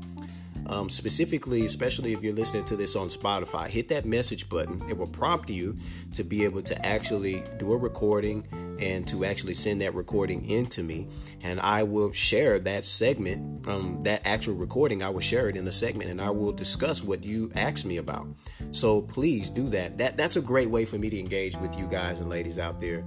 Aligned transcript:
um, 0.68 0.90
specifically, 0.90 1.64
especially 1.64 2.12
if 2.12 2.22
you're 2.22 2.34
listening 2.34 2.64
to 2.66 2.76
this 2.76 2.96
on 2.96 3.08
Spotify, 3.08 3.68
hit 3.68 3.88
that 3.88 4.04
message 4.04 4.48
button. 4.48 4.82
It 4.88 4.96
will 4.96 5.06
prompt 5.06 5.50
you 5.50 5.76
to 6.14 6.24
be 6.24 6.44
able 6.44 6.62
to 6.62 6.86
actually 6.86 7.44
do 7.58 7.72
a 7.72 7.76
recording 7.76 8.46
and 8.78 9.06
to 9.08 9.24
actually 9.24 9.54
send 9.54 9.80
that 9.80 9.94
recording 9.94 10.48
into 10.48 10.82
me. 10.82 11.08
And 11.42 11.60
I 11.60 11.82
will 11.82 12.12
share 12.12 12.58
that 12.60 12.84
segment 12.84 13.64
from 13.64 13.74
um, 13.74 14.00
that 14.02 14.26
actual 14.26 14.54
recording. 14.54 15.02
I 15.02 15.08
will 15.08 15.20
share 15.20 15.48
it 15.48 15.56
in 15.56 15.64
the 15.64 15.72
segment 15.72 16.10
and 16.10 16.20
I 16.20 16.30
will 16.30 16.52
discuss 16.52 17.02
what 17.02 17.24
you 17.24 17.50
asked 17.54 17.86
me 17.86 17.96
about. 17.96 18.26
So 18.72 19.02
please 19.02 19.50
do 19.50 19.68
that. 19.70 19.98
That 19.98 20.16
that's 20.16 20.36
a 20.36 20.42
great 20.42 20.70
way 20.70 20.84
for 20.84 20.98
me 20.98 21.10
to 21.10 21.18
engage 21.18 21.56
with 21.56 21.78
you 21.78 21.88
guys 21.88 22.20
and 22.20 22.28
ladies 22.28 22.58
out 22.58 22.80
there. 22.80 23.04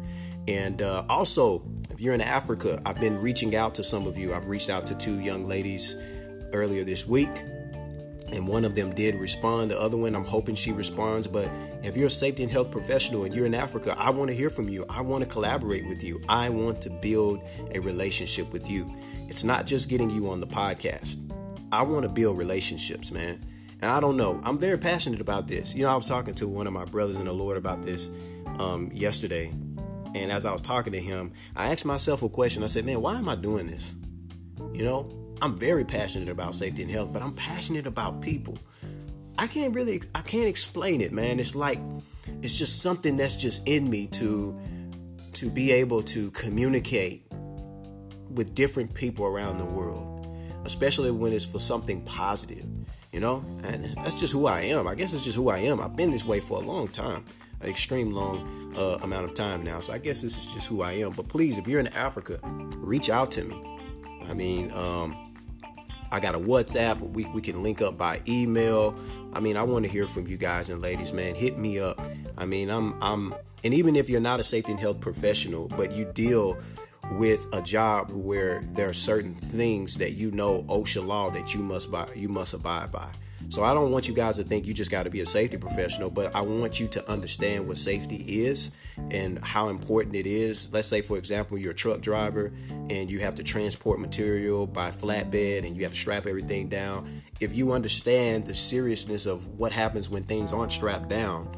And 0.47 0.81
uh, 0.81 1.05
also, 1.09 1.63
if 1.91 2.01
you're 2.01 2.15
in 2.15 2.21
Africa, 2.21 2.81
I've 2.85 2.99
been 2.99 3.21
reaching 3.21 3.55
out 3.55 3.75
to 3.75 3.83
some 3.83 4.07
of 4.07 4.17
you. 4.17 4.33
I've 4.33 4.47
reached 4.47 4.69
out 4.69 4.87
to 4.87 4.95
two 4.95 5.19
young 5.19 5.45
ladies 5.45 5.95
earlier 6.53 6.83
this 6.83 7.07
week 7.07 7.29
and 8.31 8.47
one 8.47 8.65
of 8.65 8.75
them 8.75 8.93
did 8.93 9.15
respond. 9.15 9.71
The 9.71 9.79
other 9.79 9.97
one, 9.97 10.15
I'm 10.15 10.25
hoping 10.25 10.55
she 10.55 10.71
responds. 10.71 11.27
But 11.27 11.49
if 11.83 11.97
you're 11.97 12.07
a 12.07 12.11
safety 12.11 12.43
and 12.43 12.51
health 12.51 12.71
professional 12.71 13.23
and 13.23 13.33
you're 13.33 13.45
in 13.45 13.55
Africa, 13.55 13.95
I 13.97 14.09
want 14.11 14.29
to 14.29 14.35
hear 14.35 14.49
from 14.49 14.69
you. 14.69 14.85
I 14.89 15.01
want 15.01 15.23
to 15.23 15.29
collaborate 15.29 15.87
with 15.87 16.03
you. 16.03 16.21
I 16.29 16.49
want 16.49 16.81
to 16.83 16.89
build 16.89 17.41
a 17.73 17.79
relationship 17.79 18.51
with 18.51 18.69
you. 18.69 18.91
It's 19.27 19.43
not 19.43 19.65
just 19.65 19.89
getting 19.89 20.09
you 20.09 20.29
on 20.29 20.39
the 20.39 20.47
podcast. 20.47 21.17
I 21.71 21.83
want 21.83 22.03
to 22.03 22.09
build 22.09 22.37
relationships, 22.37 23.11
man. 23.11 23.43
And 23.81 23.89
I 23.89 23.99
don't 23.99 24.17
know. 24.17 24.41
I'm 24.43 24.57
very 24.57 24.77
passionate 24.77 25.21
about 25.21 25.47
this. 25.47 25.73
You 25.73 25.83
know, 25.83 25.91
I 25.91 25.95
was 25.95 26.05
talking 26.05 26.35
to 26.35 26.47
one 26.47 26.67
of 26.67 26.73
my 26.73 26.85
brothers 26.85 27.17
in 27.17 27.25
the 27.25 27.33
Lord 27.33 27.57
about 27.57 27.81
this 27.81 28.11
um, 28.57 28.89
yesterday. 28.93 29.53
And 30.15 30.31
as 30.31 30.45
I 30.45 30.51
was 30.51 30.61
talking 30.61 30.91
to 30.93 30.99
him, 30.99 31.31
I 31.55 31.71
asked 31.71 31.85
myself 31.85 32.23
a 32.23 32.29
question. 32.29 32.63
I 32.63 32.67
said, 32.67 32.85
man, 32.85 33.01
why 33.01 33.17
am 33.17 33.29
I 33.29 33.35
doing 33.35 33.67
this? 33.67 33.95
You 34.73 34.83
know, 34.83 35.18
I'm 35.41 35.57
very 35.57 35.85
passionate 35.85 36.29
about 36.29 36.55
safety 36.55 36.83
and 36.83 36.91
health, 36.91 37.13
but 37.13 37.21
I'm 37.21 37.33
passionate 37.33 37.87
about 37.87 38.21
people. 38.21 38.57
I 39.37 39.47
can't 39.47 39.73
really 39.73 40.01
I 40.13 40.21
can't 40.21 40.47
explain 40.47 41.01
it, 41.01 41.13
man. 41.13 41.39
It's 41.39 41.55
like 41.55 41.79
it's 42.41 42.57
just 42.57 42.81
something 42.81 43.15
that's 43.17 43.41
just 43.41 43.67
in 43.67 43.89
me 43.89 44.07
to 44.07 44.59
to 45.33 45.49
be 45.49 45.71
able 45.71 46.03
to 46.03 46.31
communicate 46.31 47.23
with 48.29 48.53
different 48.53 48.93
people 48.93 49.25
around 49.25 49.57
the 49.57 49.65
world, 49.65 50.27
especially 50.65 51.11
when 51.11 51.31
it's 51.31 51.45
for 51.45 51.59
something 51.59 52.01
positive, 52.03 52.65
you 53.11 53.19
know? 53.21 53.45
And 53.63 53.85
that's 53.97 54.19
just 54.19 54.33
who 54.33 54.47
I 54.47 54.61
am. 54.61 54.87
I 54.87 54.95
guess 54.95 55.13
it's 55.13 55.23
just 55.23 55.37
who 55.37 55.49
I 55.49 55.59
am. 55.59 55.79
I've 55.79 55.95
been 55.95 56.11
this 56.11 56.25
way 56.25 56.41
for 56.41 56.61
a 56.61 56.65
long 56.65 56.89
time, 56.89 57.23
an 57.61 57.69
extreme 57.69 58.11
long 58.11 58.75
uh, 58.77 58.99
amount 59.01 59.25
of 59.25 59.33
time 59.33 59.63
now. 59.63 59.79
So 59.79 59.93
I 59.93 59.97
guess 59.97 60.21
this 60.21 60.37
is 60.37 60.53
just 60.53 60.67
who 60.67 60.81
I 60.81 60.93
am. 60.93 61.13
But 61.13 61.29
please, 61.29 61.57
if 61.57 61.67
you're 61.67 61.79
in 61.79 61.87
Africa, 61.95 62.39
reach 62.43 63.09
out 63.09 63.31
to 63.31 63.43
me. 63.43 63.63
I 64.27 64.33
mean, 64.33 64.71
um, 64.73 65.28
I 66.11 66.19
got 66.19 66.35
a 66.35 66.39
WhatsApp. 66.39 66.99
We, 66.99 67.25
we 67.27 67.41
can 67.41 67.61
link 67.63 67.81
up 67.81 67.97
by 67.97 68.21
email. 68.27 68.95
I 69.33 69.39
mean, 69.39 69.57
I 69.57 69.63
want 69.63 69.85
to 69.85 69.91
hear 69.91 70.07
from 70.07 70.27
you 70.27 70.37
guys 70.37 70.69
and 70.69 70.81
ladies, 70.81 71.13
man. 71.13 71.35
Hit 71.35 71.57
me 71.57 71.79
up. 71.79 71.99
I 72.37 72.45
mean, 72.45 72.69
I'm 72.69 73.01
I'm 73.01 73.33
and 73.63 73.73
even 73.73 73.95
if 73.95 74.09
you're 74.09 74.21
not 74.21 74.39
a 74.39 74.43
safety 74.43 74.71
and 74.71 74.79
health 74.79 74.99
professional, 75.01 75.67
but 75.69 75.91
you 75.91 76.05
deal 76.13 76.57
with 77.11 77.47
a 77.53 77.61
job 77.61 78.09
where 78.11 78.61
there 78.61 78.89
are 78.89 78.93
certain 78.93 79.33
things 79.33 79.97
that 79.97 80.13
you 80.13 80.31
know 80.31 80.63
OSHA 80.63 81.05
law 81.05 81.29
that 81.31 81.53
you 81.53 81.61
must 81.61 81.91
buy, 81.91 82.07
you 82.15 82.29
must 82.29 82.53
abide 82.53 82.91
by. 82.91 83.11
So 83.49 83.63
I 83.63 83.73
don't 83.73 83.89
want 83.89 84.07
you 84.07 84.13
guys 84.13 84.37
to 84.37 84.43
think 84.43 84.67
you 84.67 84.75
just 84.75 84.91
got 84.91 85.03
to 85.03 85.09
be 85.09 85.21
a 85.21 85.25
safety 85.25 85.57
professional, 85.57 86.11
but 86.11 86.35
I 86.35 86.41
want 86.41 86.79
you 86.79 86.87
to 86.89 87.09
understand 87.09 87.67
what 87.67 87.77
safety 87.77 88.17
is 88.45 88.71
and 89.09 89.39
how 89.39 89.69
important 89.69 90.15
it 90.15 90.27
is. 90.27 90.71
Let's 90.71 90.87
say, 90.87 91.01
for 91.01 91.17
example, 91.17 91.57
you're 91.57 91.71
a 91.71 91.75
truck 91.75 91.99
driver 91.99 92.53
and 92.69 93.09
you 93.09 93.19
have 93.19 93.33
to 93.35 93.43
transport 93.43 93.99
material 93.99 94.67
by 94.67 94.89
flatbed 94.91 95.65
and 95.65 95.75
you 95.75 95.81
have 95.81 95.93
to 95.93 95.97
strap 95.97 96.27
everything 96.27 96.69
down. 96.69 97.09
If 97.39 97.55
you 97.55 97.71
understand 97.71 98.45
the 98.45 98.53
seriousness 98.53 99.25
of 99.25 99.47
what 99.57 99.71
happens 99.71 100.11
when 100.11 100.23
things 100.23 100.53
aren't 100.53 100.71
strapped 100.71 101.09
down, 101.09 101.49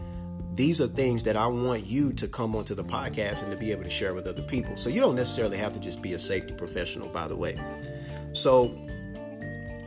these 0.54 0.80
are 0.80 0.88
things 0.88 1.24
that 1.24 1.36
I 1.36 1.48
want 1.48 1.86
you 1.86 2.14
to 2.14 2.28
come 2.28 2.56
onto 2.56 2.74
the 2.74 2.86
podcast 2.86 3.44
and 3.44 3.52
to 3.52 3.58
be 3.58 3.74
able 3.74 3.84
to 3.84 3.90
share 3.90 4.14
with 4.14 4.28
other 4.28 4.44
people. 4.44 4.78
So 4.78 4.90
you 4.90 5.02
don't 5.02 5.16
necessarily 5.16 5.58
have 5.58 5.74
to 5.74 5.80
just 5.80 6.02
be 6.02 6.14
a 6.14 6.20
safety 6.20 6.54
professional, 6.54 7.10
by 7.10 7.28
the 7.28 7.36
way. 7.36 7.60
So 8.32 8.74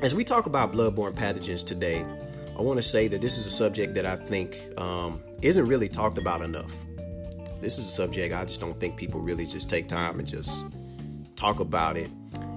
as 0.05 0.15
we 0.15 0.23
talk 0.23 0.45
about 0.45 0.71
bloodborne 0.71 1.15
pathogens 1.15 1.65
today, 1.65 2.05
I 2.59 2.61
want 2.61 2.77
to 2.77 2.83
say 2.83 3.09
that 3.09 3.23
this 3.23 3.39
is 3.39 3.47
a 3.47 3.51
subject 3.51 3.95
that 3.95 4.05
I 4.05 4.17
think 4.17 4.55
um, 4.77 5.23
isn't 5.41 5.67
really 5.67 5.89
talked 5.89 6.19
about 6.19 6.43
enough. 6.43 6.85
This 7.63 7.79
is 7.79 7.87
a 7.87 7.91
subject 7.91 8.35
I 8.35 8.45
just 8.45 8.61
don't 8.61 8.79
think 8.79 8.99
people 8.99 9.23
really 9.23 9.47
just 9.47 9.71
take 9.71 9.89
time 9.89 10.19
and 10.19 10.29
just 10.29 10.67
talk 11.37 11.61
about 11.61 11.97
it 11.97 12.11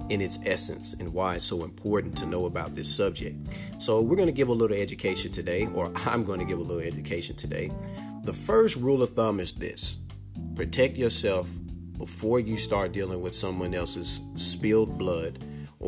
in 0.09 0.19
its 0.19 0.39
essence 0.45 0.99
and 0.99 1.13
why 1.13 1.35
it's 1.35 1.45
so 1.45 1.63
important 1.63 2.17
to 2.17 2.25
know 2.25 2.47
about 2.47 2.73
this 2.73 2.93
subject. 2.93 3.37
So, 3.77 4.01
we're 4.01 4.17
going 4.17 4.27
to 4.27 4.33
give 4.33 4.49
a 4.49 4.53
little 4.53 4.75
education 4.75 5.31
today, 5.31 5.67
or 5.67 5.89
I'm 6.05 6.25
going 6.25 6.39
to 6.39 6.45
give 6.45 6.59
a 6.59 6.63
little 6.63 6.83
education 6.83 7.37
today. 7.37 7.71
The 8.25 8.33
first 8.33 8.75
rule 8.75 9.01
of 9.01 9.11
thumb 9.11 9.39
is 9.39 9.53
this 9.53 9.99
protect 10.53 10.97
yourself 10.97 11.49
before 11.97 12.41
you 12.41 12.57
start 12.57 12.91
dealing 12.91 13.21
with 13.21 13.33
someone 13.33 13.73
else's 13.73 14.21
spilled 14.35 14.97
blood 14.97 15.39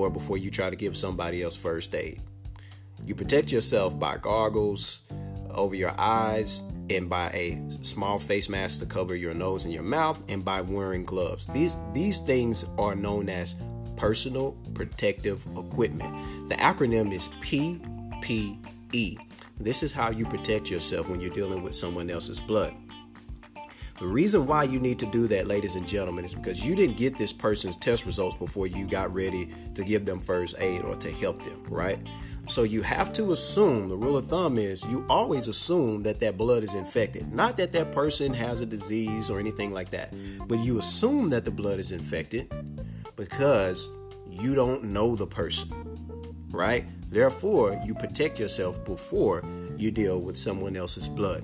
or 0.04 0.10
before 0.10 0.38
you 0.38 0.50
try 0.50 0.70
to 0.70 0.76
give 0.76 0.96
somebody 0.98 1.44
else 1.44 1.58
first 1.58 1.94
aid. 1.94 2.22
You 3.06 3.16
protect 3.16 3.52
yourself 3.52 3.98
by 3.98 4.18
goggles 4.18 5.02
over 5.52 5.76
your 5.76 5.94
eyes 5.98 6.62
and 6.90 7.10
by 7.10 7.30
a 7.30 7.62
small 7.82 8.20
face 8.20 8.50
mask 8.50 8.80
to 8.80 8.86
cover 8.86 9.16
your 9.16 9.34
nose 9.34 9.66
and 9.66 9.74
your 9.74 9.84
mouth 9.84 10.24
and 10.28 10.44
by 10.44 10.62
wearing 10.62 11.04
gloves. 11.04 11.48
These 11.48 11.78
these 11.94 12.22
things 12.22 12.66
are 12.78 12.96
known 12.96 13.30
as 13.30 13.56
personal 13.96 14.58
protective 14.74 15.46
equipment. 15.58 16.14
The 16.50 16.56
acronym 16.56 17.12
is 17.12 17.30
PPE. 17.42 19.18
This 19.60 19.84
is 19.84 19.92
how 19.92 20.10
you 20.10 20.26
protect 20.26 20.72
yourself 20.72 21.10
when 21.10 21.20
you're 21.20 21.34
dealing 21.34 21.64
with 21.64 21.76
someone 21.76 22.10
else's 22.10 22.40
blood. 22.40 22.74
The 24.00 24.08
reason 24.08 24.48
why 24.48 24.64
you 24.64 24.80
need 24.80 24.98
to 25.00 25.06
do 25.08 25.28
that, 25.28 25.48
ladies 25.48 25.76
and 25.76 25.86
gentlemen, 25.86 26.24
is 26.24 26.34
because 26.34 26.66
you 26.66 26.74
didn't 26.74 26.96
get 26.96 27.18
this 27.18 27.34
person's 27.34 27.76
test 27.76 28.06
results 28.06 28.34
before 28.38 28.66
you 28.66 28.88
got 28.88 29.14
ready 29.14 29.50
to 29.74 29.84
give 29.84 30.06
them 30.06 30.20
first 30.20 30.56
aid 30.58 30.84
or 30.84 30.96
to 30.96 31.12
help 31.12 31.44
them, 31.44 31.62
right? 31.68 32.00
So 32.48 32.64
you 32.64 32.82
have 32.82 33.12
to 33.14 33.34
assume, 33.34 33.90
the 33.90 33.98
rule 33.98 34.16
of 34.16 34.28
thumb 34.28 34.58
is 34.58 34.86
you 34.86 35.06
always 35.10 35.50
assume 35.50 36.02
that 36.04 36.20
that 36.22 36.38
blood 36.38 36.64
is 36.64 36.76
infected. 36.76 37.34
Not 37.34 37.58
that 37.58 37.74
that 37.74 37.92
person 37.92 38.34
has 38.34 38.62
a 38.62 38.66
disease 38.66 39.30
or 39.30 39.38
anything 39.38 39.74
like 39.74 39.90
that, 39.90 40.14
but 40.48 40.60
you 40.60 40.80
assume 40.80 41.30
that 41.32 41.44
the 41.44 41.52
blood 41.52 41.80
is 41.80 41.92
infected 41.92 42.50
because 43.18 43.90
you 44.26 44.56
don't 44.56 44.86
know 44.86 45.18
the 45.18 45.28
person, 45.28 45.70
right? 46.52 46.88
Therefore, 47.12 47.78
you 47.84 47.94
protect 47.96 48.40
yourself 48.40 48.86
before 48.86 49.44
you 49.76 49.92
deal 49.92 50.22
with 50.22 50.38
someone 50.38 50.78
else's 50.78 51.10
blood. 51.10 51.44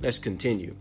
Let's 0.00 0.18
continue. 0.18 0.74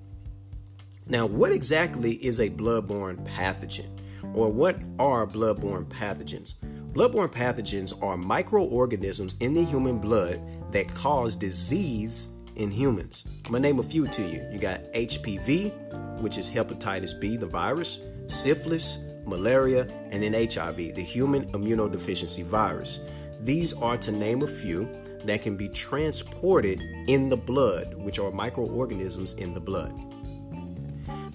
Now, 1.11 1.25
what 1.25 1.51
exactly 1.51 2.13
is 2.13 2.39
a 2.39 2.49
bloodborne 2.49 3.27
pathogen? 3.27 3.89
Or 4.33 4.49
what 4.49 4.81
are 4.97 5.27
bloodborne 5.27 5.83
pathogens? 5.83 6.53
Bloodborne 6.93 7.33
pathogens 7.33 8.01
are 8.01 8.15
microorganisms 8.15 9.35
in 9.41 9.53
the 9.53 9.61
human 9.61 9.99
blood 9.99 10.39
that 10.71 10.87
cause 10.95 11.35
disease 11.35 12.41
in 12.55 12.71
humans. 12.71 13.25
I'm 13.45 13.51
gonna 13.51 13.59
name 13.59 13.79
a 13.79 13.83
few 13.83 14.07
to 14.07 14.21
you. 14.21 14.47
You 14.53 14.57
got 14.57 14.89
HPV, 14.93 16.21
which 16.21 16.37
is 16.37 16.49
hepatitis 16.49 17.19
B, 17.19 17.35
the 17.35 17.45
virus, 17.45 17.99
syphilis, 18.27 18.99
malaria, 19.25 19.91
and 20.11 20.23
then 20.23 20.33
HIV, 20.33 20.95
the 20.95 21.03
human 21.03 21.43
immunodeficiency 21.51 22.45
virus. 22.45 23.01
These 23.41 23.73
are 23.73 23.97
to 23.97 24.13
name 24.13 24.43
a 24.43 24.47
few 24.47 24.87
that 25.25 25.41
can 25.41 25.57
be 25.57 25.67
transported 25.67 26.79
in 27.09 27.27
the 27.27 27.35
blood, 27.35 27.95
which 27.95 28.17
are 28.17 28.31
microorganisms 28.31 29.33
in 29.33 29.53
the 29.53 29.59
blood. 29.59 30.10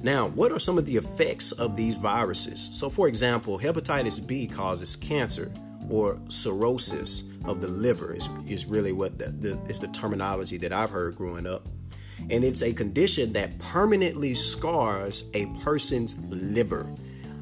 Now, 0.03 0.29
what 0.29 0.53
are 0.53 0.59
some 0.59 0.79
of 0.79 0.87
the 0.87 0.97
effects 0.97 1.53
of 1.53 1.77
these 1.77 1.97
viruses? 1.97 2.71
So, 2.79 2.91
for 2.91 3.09
example, 3.09 3.59
hepatitis 3.59 4.25
B 4.25 4.47
causes 4.47 4.95
cancer 4.95 5.53
or 5.89 6.21
cirrhosis 6.29 7.25
of 7.45 7.61
the 7.61 7.69
liver 7.69 8.15
is, 8.15 8.29
is 8.47 8.67
really 8.67 8.93
what 8.93 9.19
the, 9.19 9.27
the, 9.31 9.61
is 9.69 9.81
the 9.81 9.89
terminology 9.89 10.59
that 10.59 10.73
I've 10.73 10.91
heard 10.91 11.17
growing 11.17 11.47
up. 11.47 11.67
And 12.31 12.45
it's 12.45 12.63
a 12.63 12.73
condition 12.73 13.33
that 13.35 13.59
permanently 13.59 14.35
scars 14.35 15.31
a 15.35 15.47
person's 15.63 16.19
liver. 16.29 16.91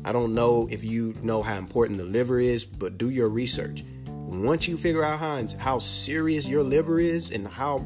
I 0.04 0.12
don't 0.12 0.34
know 0.34 0.68
if 0.70 0.84
you 0.84 1.14
know 1.22 1.42
how 1.42 1.56
important 1.56 1.98
the 1.98 2.04
liver 2.04 2.38
is, 2.38 2.64
but 2.64 2.98
do 2.98 3.10
your 3.10 3.28
research. 3.28 3.82
Once 4.06 4.68
you 4.68 4.76
figure 4.76 5.04
out 5.04 5.18
how, 5.18 5.42
how 5.58 5.78
serious 5.78 6.48
your 6.48 6.62
liver 6.62 6.98
is 6.98 7.30
and 7.30 7.46
how 7.46 7.78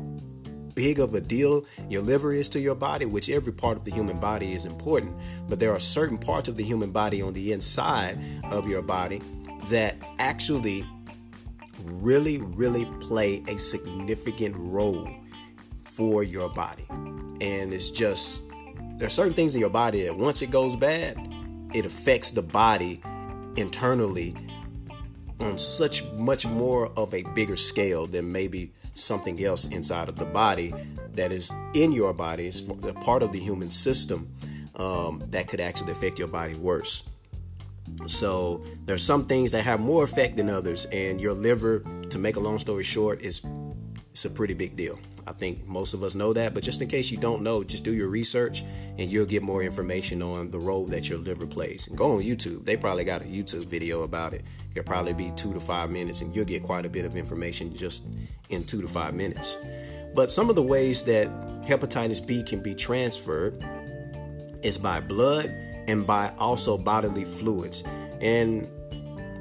big 0.79 1.01
of 1.01 1.13
a 1.13 1.21
deal 1.21 1.67
your 1.89 2.01
liver 2.01 2.33
is 2.33 2.49
to 2.49 2.61
your 2.61 2.77
body, 2.77 3.05
which 3.05 3.29
every 3.29 3.53
part 3.53 3.77
of 3.77 3.85
the 3.85 3.91
human 3.91 4.21
body 4.21 4.53
is 4.53 4.65
important, 4.65 5.13
but 5.49 5.59
there 5.59 5.73
are 5.73 5.81
certain 5.81 6.17
parts 6.17 6.49
of 6.49 6.57
the 6.57 6.63
human 6.63 6.93
body 6.93 7.21
on 7.21 7.33
the 7.33 7.51
inside 7.51 8.17
of 8.53 8.69
your 8.69 8.81
body 8.81 9.21
that 9.71 9.97
actually 10.21 10.87
really, 11.83 12.41
really 12.41 12.85
play 13.01 13.43
a 13.49 13.59
significant 13.59 14.55
role 14.57 15.11
for 15.81 16.23
your 16.23 16.49
body. 16.51 16.85
And 16.89 17.73
it's 17.73 17.91
just, 17.91 18.49
there 18.99 19.09
are 19.09 19.11
certain 19.11 19.33
things 19.33 19.57
in 19.57 19.61
your 19.61 19.71
body 19.71 20.05
that 20.05 20.17
once 20.17 20.43
it 20.43 20.53
goes 20.53 20.77
bad, 20.77 21.19
it 21.75 21.85
affects 21.85 22.31
the 22.31 22.43
body 22.43 23.03
internally 23.57 24.37
on 25.41 25.59
such 25.59 26.05
much 26.13 26.47
more 26.47 26.87
of 26.97 27.13
a 27.15 27.25
bigger 27.35 27.57
scale 27.57 28.07
than 28.07 28.31
maybe 28.31 28.73
something 28.99 29.43
else 29.45 29.67
inside 29.67 30.09
of 30.09 30.17
the 30.17 30.27
body 30.27 30.73
that 31.15 31.33
is 31.33 31.51
in 31.75 31.93
your 31.93 32.13
body, 32.13 32.47
is 32.47 32.69
a 32.69 32.95
part 32.95 33.23
of 33.23 33.33
the 33.33 33.39
human 33.39 33.71
system 33.71 34.33
um, 34.77 35.23
that 35.29 35.49
could 35.49 35.61
actually 35.61 35.93
affect 35.93 36.19
your 36.19 36.29
body 36.29 36.55
worse. 36.55 37.09
So 38.07 38.63
there's 38.85 39.03
some 39.03 39.25
things 39.25 39.51
that 39.53 39.65
have 39.65 39.81
more 39.81 40.05
effect 40.05 40.37
than 40.37 40.49
others, 40.49 40.87
and 40.87 41.21
your 41.21 41.33
liver, 41.33 41.83
to 42.11 42.19
make 42.19 42.37
a 42.37 42.41
long 42.41 42.59
story 42.59 42.85
short, 42.85 43.23
is 43.23 43.43
it's 44.11 44.25
a 44.25 44.31
pretty 44.31 44.55
big 44.55 44.77
deal. 44.77 44.99
I 45.29 45.33
think 45.33 45.67
most 45.67 45.93
of 45.93 46.03
us 46.03 46.15
know 46.15 46.33
that, 46.33 46.55
but 46.55 46.63
just 46.63 46.81
in 46.81 46.89
case 46.89 47.11
you 47.11 47.19
don't 47.19 47.43
know, 47.43 47.63
just 47.63 47.85
do 47.85 47.95
your 47.95 48.09
research 48.09 48.63
and 48.97 49.13
you'll 49.13 49.27
get 49.27 49.43
more 49.43 49.63
information 49.63 50.23
on 50.23 50.51
the 50.51 50.59
role 50.59 50.87
that 50.87 51.11
your 51.11 51.19
liver 51.19 51.47
plays. 51.47 51.87
Go 51.95 52.13
on 52.13 52.23
YouTube. 52.23 52.65
They 52.65 52.79
probably 52.79 53.05
got 53.05 53.21
a 53.21 53.27
YouTube 53.27 53.67
video 53.67 54.05
about 54.05 54.33
it. 54.33 54.43
It'll 54.71 54.85
probably 54.85 55.13
be 55.13 55.31
two 55.37 55.53
to 55.53 55.61
five 55.61 55.91
minutes, 55.91 56.23
and 56.23 56.35
you'll 56.35 56.47
get 56.47 56.63
quite 56.63 56.87
a 56.87 56.89
bit 56.89 57.05
of 57.05 57.15
information 57.15 57.75
just 57.75 58.07
in 58.49 58.65
two 58.65 58.81
to 58.81 58.89
five 58.89 59.13
minutes. 59.15 59.59
But 60.15 60.31
some 60.31 60.49
of 60.49 60.57
the 60.57 60.63
ways 60.63 61.03
that 61.03 61.29
hepatitis 61.63 62.27
B 62.27 62.43
can 62.43 62.63
be 62.63 62.75
transferred 62.75 63.63
is 64.63 64.79
by 64.79 65.01
blood 65.01 65.51
and 65.89 66.07
by 66.07 66.33
also 66.39 66.79
bodily 66.79 67.27
fluids. 67.27 67.85
And 68.23 68.67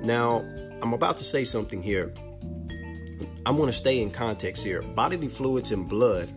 now 0.01 0.39
I'm 0.81 0.91
about 0.91 1.15
to 1.17 1.23
say 1.23 1.45
something 1.45 1.81
here 1.81 2.11
I'm 3.47 3.55
going 3.55 3.67
to 3.67 3.73
stay 3.73 4.01
in 4.01 4.11
context 4.11 4.65
here. 4.65 4.81
Bodily 4.81 5.29
fluids 5.29 5.71
and 5.71 5.87
blood 5.87 6.27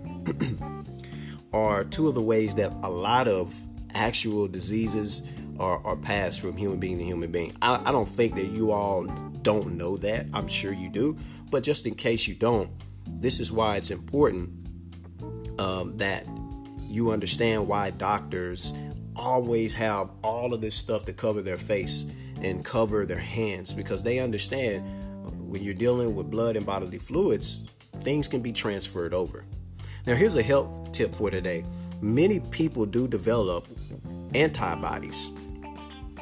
are 1.52 1.82
two 1.82 2.06
of 2.06 2.14
the 2.14 2.22
ways 2.22 2.54
that 2.54 2.72
a 2.84 2.88
lot 2.88 3.26
of 3.26 3.52
actual 3.94 4.46
diseases 4.46 5.28
are, 5.58 5.84
are 5.84 5.96
passed 5.96 6.40
from 6.40 6.56
human 6.56 6.78
being 6.78 6.98
to 6.98 7.04
human 7.04 7.32
being. 7.32 7.52
I, 7.60 7.82
I 7.84 7.90
don't 7.90 8.08
think 8.08 8.36
that 8.36 8.46
you 8.46 8.70
all 8.70 9.08
don't 9.42 9.76
know 9.76 9.96
that. 9.96 10.28
I'm 10.32 10.46
sure 10.46 10.72
you 10.72 10.88
do. 10.88 11.16
But 11.50 11.64
just 11.64 11.84
in 11.84 11.96
case 11.96 12.28
you 12.28 12.36
don't, 12.36 12.70
this 13.08 13.40
is 13.40 13.50
why 13.50 13.74
it's 13.74 13.90
important 13.90 14.50
um, 15.58 15.98
that 15.98 16.24
you 16.82 17.10
understand 17.10 17.66
why 17.66 17.90
doctors 17.90 18.72
always 19.16 19.74
have 19.74 20.12
all 20.22 20.54
of 20.54 20.60
this 20.60 20.76
stuff 20.76 21.06
to 21.06 21.12
cover 21.12 21.42
their 21.42 21.58
face 21.58 22.06
and 22.40 22.64
cover 22.64 23.04
their 23.04 23.18
hands 23.18 23.74
because 23.74 24.04
they 24.04 24.20
understand 24.20 24.86
when 25.50 25.64
you're 25.64 25.74
dealing 25.74 26.14
with 26.14 26.30
blood 26.30 26.54
and 26.54 26.64
bodily 26.64 26.98
fluids, 26.98 27.60
things 28.02 28.28
can 28.28 28.40
be 28.40 28.52
transferred 28.52 29.12
over. 29.12 29.44
Now, 30.06 30.14
here's 30.14 30.36
a 30.36 30.42
health 30.42 30.92
tip 30.92 31.12
for 31.12 31.28
today. 31.28 31.64
Many 32.00 32.38
people 32.38 32.86
do 32.86 33.08
develop 33.08 33.66
antibodies 34.32 35.32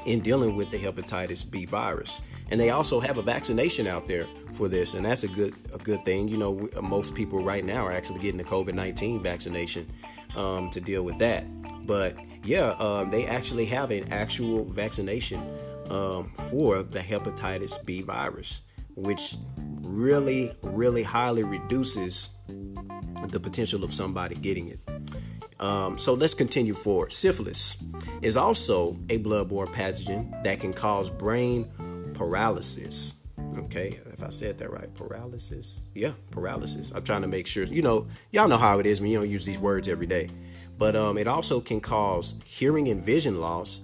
in 0.06 0.20
dealing 0.20 0.56
with 0.56 0.70
the 0.70 0.78
hepatitis 0.78 1.48
B 1.48 1.66
virus. 1.66 2.22
And 2.50 2.58
they 2.58 2.70
also 2.70 3.00
have 3.00 3.18
a 3.18 3.22
vaccination 3.22 3.86
out 3.86 4.06
there 4.06 4.26
for 4.54 4.66
this, 4.68 4.94
and 4.94 5.04
that's 5.04 5.22
a 5.22 5.28
good 5.28 5.54
a 5.74 5.78
good 5.78 6.02
thing. 6.06 6.28
You 6.28 6.38
know, 6.38 6.66
most 6.82 7.14
people 7.14 7.44
right 7.44 7.62
now 7.62 7.84
are 7.84 7.92
actually 7.92 8.20
getting 8.20 8.38
the 8.38 8.44
COVID 8.44 8.72
nineteen 8.72 9.22
vaccination 9.22 9.86
um, 10.34 10.70
to 10.70 10.80
deal 10.80 11.02
with 11.02 11.18
that. 11.18 11.44
But 11.86 12.16
yeah, 12.42 12.70
um, 12.78 13.10
they 13.10 13.26
actually 13.26 13.66
have 13.66 13.90
an 13.90 14.10
actual 14.10 14.64
vaccination 14.64 15.42
um, 15.90 16.24
for 16.24 16.82
the 16.82 17.00
hepatitis 17.00 17.84
B 17.84 18.00
virus 18.00 18.62
which 18.98 19.36
really, 19.80 20.50
really 20.62 21.02
highly 21.02 21.44
reduces 21.44 22.34
the 23.30 23.40
potential 23.40 23.84
of 23.84 23.94
somebody 23.94 24.34
getting 24.34 24.68
it. 24.68 24.78
Um, 25.60 25.98
so 25.98 26.14
let's 26.14 26.34
continue 26.34 26.74
forward. 26.74 27.12
Syphilis 27.12 27.82
is 28.22 28.36
also 28.36 28.90
a 29.08 29.18
bloodborne 29.18 29.74
pathogen 29.74 30.42
that 30.44 30.60
can 30.60 30.72
cause 30.72 31.10
brain 31.10 31.68
paralysis. 32.14 33.16
Okay, 33.56 34.00
if 34.06 34.22
I 34.22 34.28
said 34.28 34.58
that 34.58 34.70
right, 34.70 34.92
paralysis. 34.94 35.86
Yeah, 35.94 36.12
paralysis. 36.30 36.92
I'm 36.92 37.02
trying 37.02 37.22
to 37.22 37.28
make 37.28 37.46
sure. 37.46 37.64
You 37.64 37.82
know, 37.82 38.06
y'all 38.30 38.48
know 38.48 38.58
how 38.58 38.78
it 38.78 38.86
is 38.86 39.00
when 39.00 39.10
you 39.10 39.18
don't 39.18 39.28
use 39.28 39.44
these 39.44 39.58
words 39.58 39.88
every 39.88 40.06
day. 40.06 40.30
But 40.78 40.94
um, 40.94 41.18
it 41.18 41.26
also 41.26 41.60
can 41.60 41.80
cause 41.80 42.40
hearing 42.44 42.88
and 42.88 43.04
vision 43.04 43.40
loss 43.40 43.80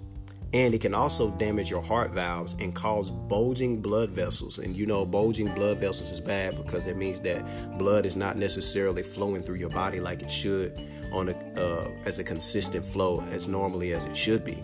and 0.55 0.73
it 0.73 0.81
can 0.81 0.95
also 0.95 1.33
damage 1.33 1.69
your 1.69 1.83
heart 1.83 2.13
valves 2.13 2.55
and 2.61 2.73
cause 2.73 3.11
bulging 3.11 3.83
blood 3.83 4.09
vessels. 4.09 4.61
And 4.61 4.75
you 4.77 4.87
know, 4.87 5.05
bulging 5.05 5.53
blood 5.53 5.81
vessels 5.81 6.13
is 6.13 6.21
bad 6.21 6.55
because 6.55 6.87
it 6.87 6.97
means 6.97 7.19
that 7.21 7.77
blood 7.77 8.07
is 8.07 8.15
not 8.15 8.37
necessarily 8.37 9.03
flowing 9.03 9.43
through 9.43 9.57
your 9.57 9.71
body 9.71 9.99
like 9.99 10.23
it 10.23 10.31
should 10.31 10.81
on 11.11 11.31
a 11.31 11.33
uh, 11.61 11.91
as 12.07 12.21
a 12.21 12.25
consistent 12.25 12.85
flow 12.85 13.21
as 13.33 13.49
normally 13.49 13.93
as 13.95 14.07
it 14.07 14.17
should 14.17 14.45
be. 14.45 14.63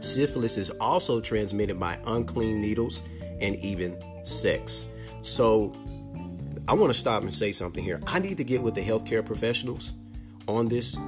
Syphilis 0.00 0.58
is 0.58 0.68
also 0.72 1.22
transmitted 1.22 1.80
by 1.80 1.98
unclean 2.06 2.60
needles 2.60 3.02
and 3.40 3.56
even 3.56 3.96
sex. 4.24 4.86
So 5.22 5.74
I 6.68 6.74
want 6.74 6.92
to 6.92 6.98
stop 6.98 7.22
and 7.22 7.32
say 7.32 7.50
something 7.50 7.82
here. 7.82 8.02
I 8.06 8.18
need 8.18 8.36
to 8.36 8.44
get 8.44 8.62
with 8.62 8.74
the 8.74 8.82
healthcare 8.82 9.24
professionals 9.24 9.94
on 10.46 10.68
this 10.68 10.98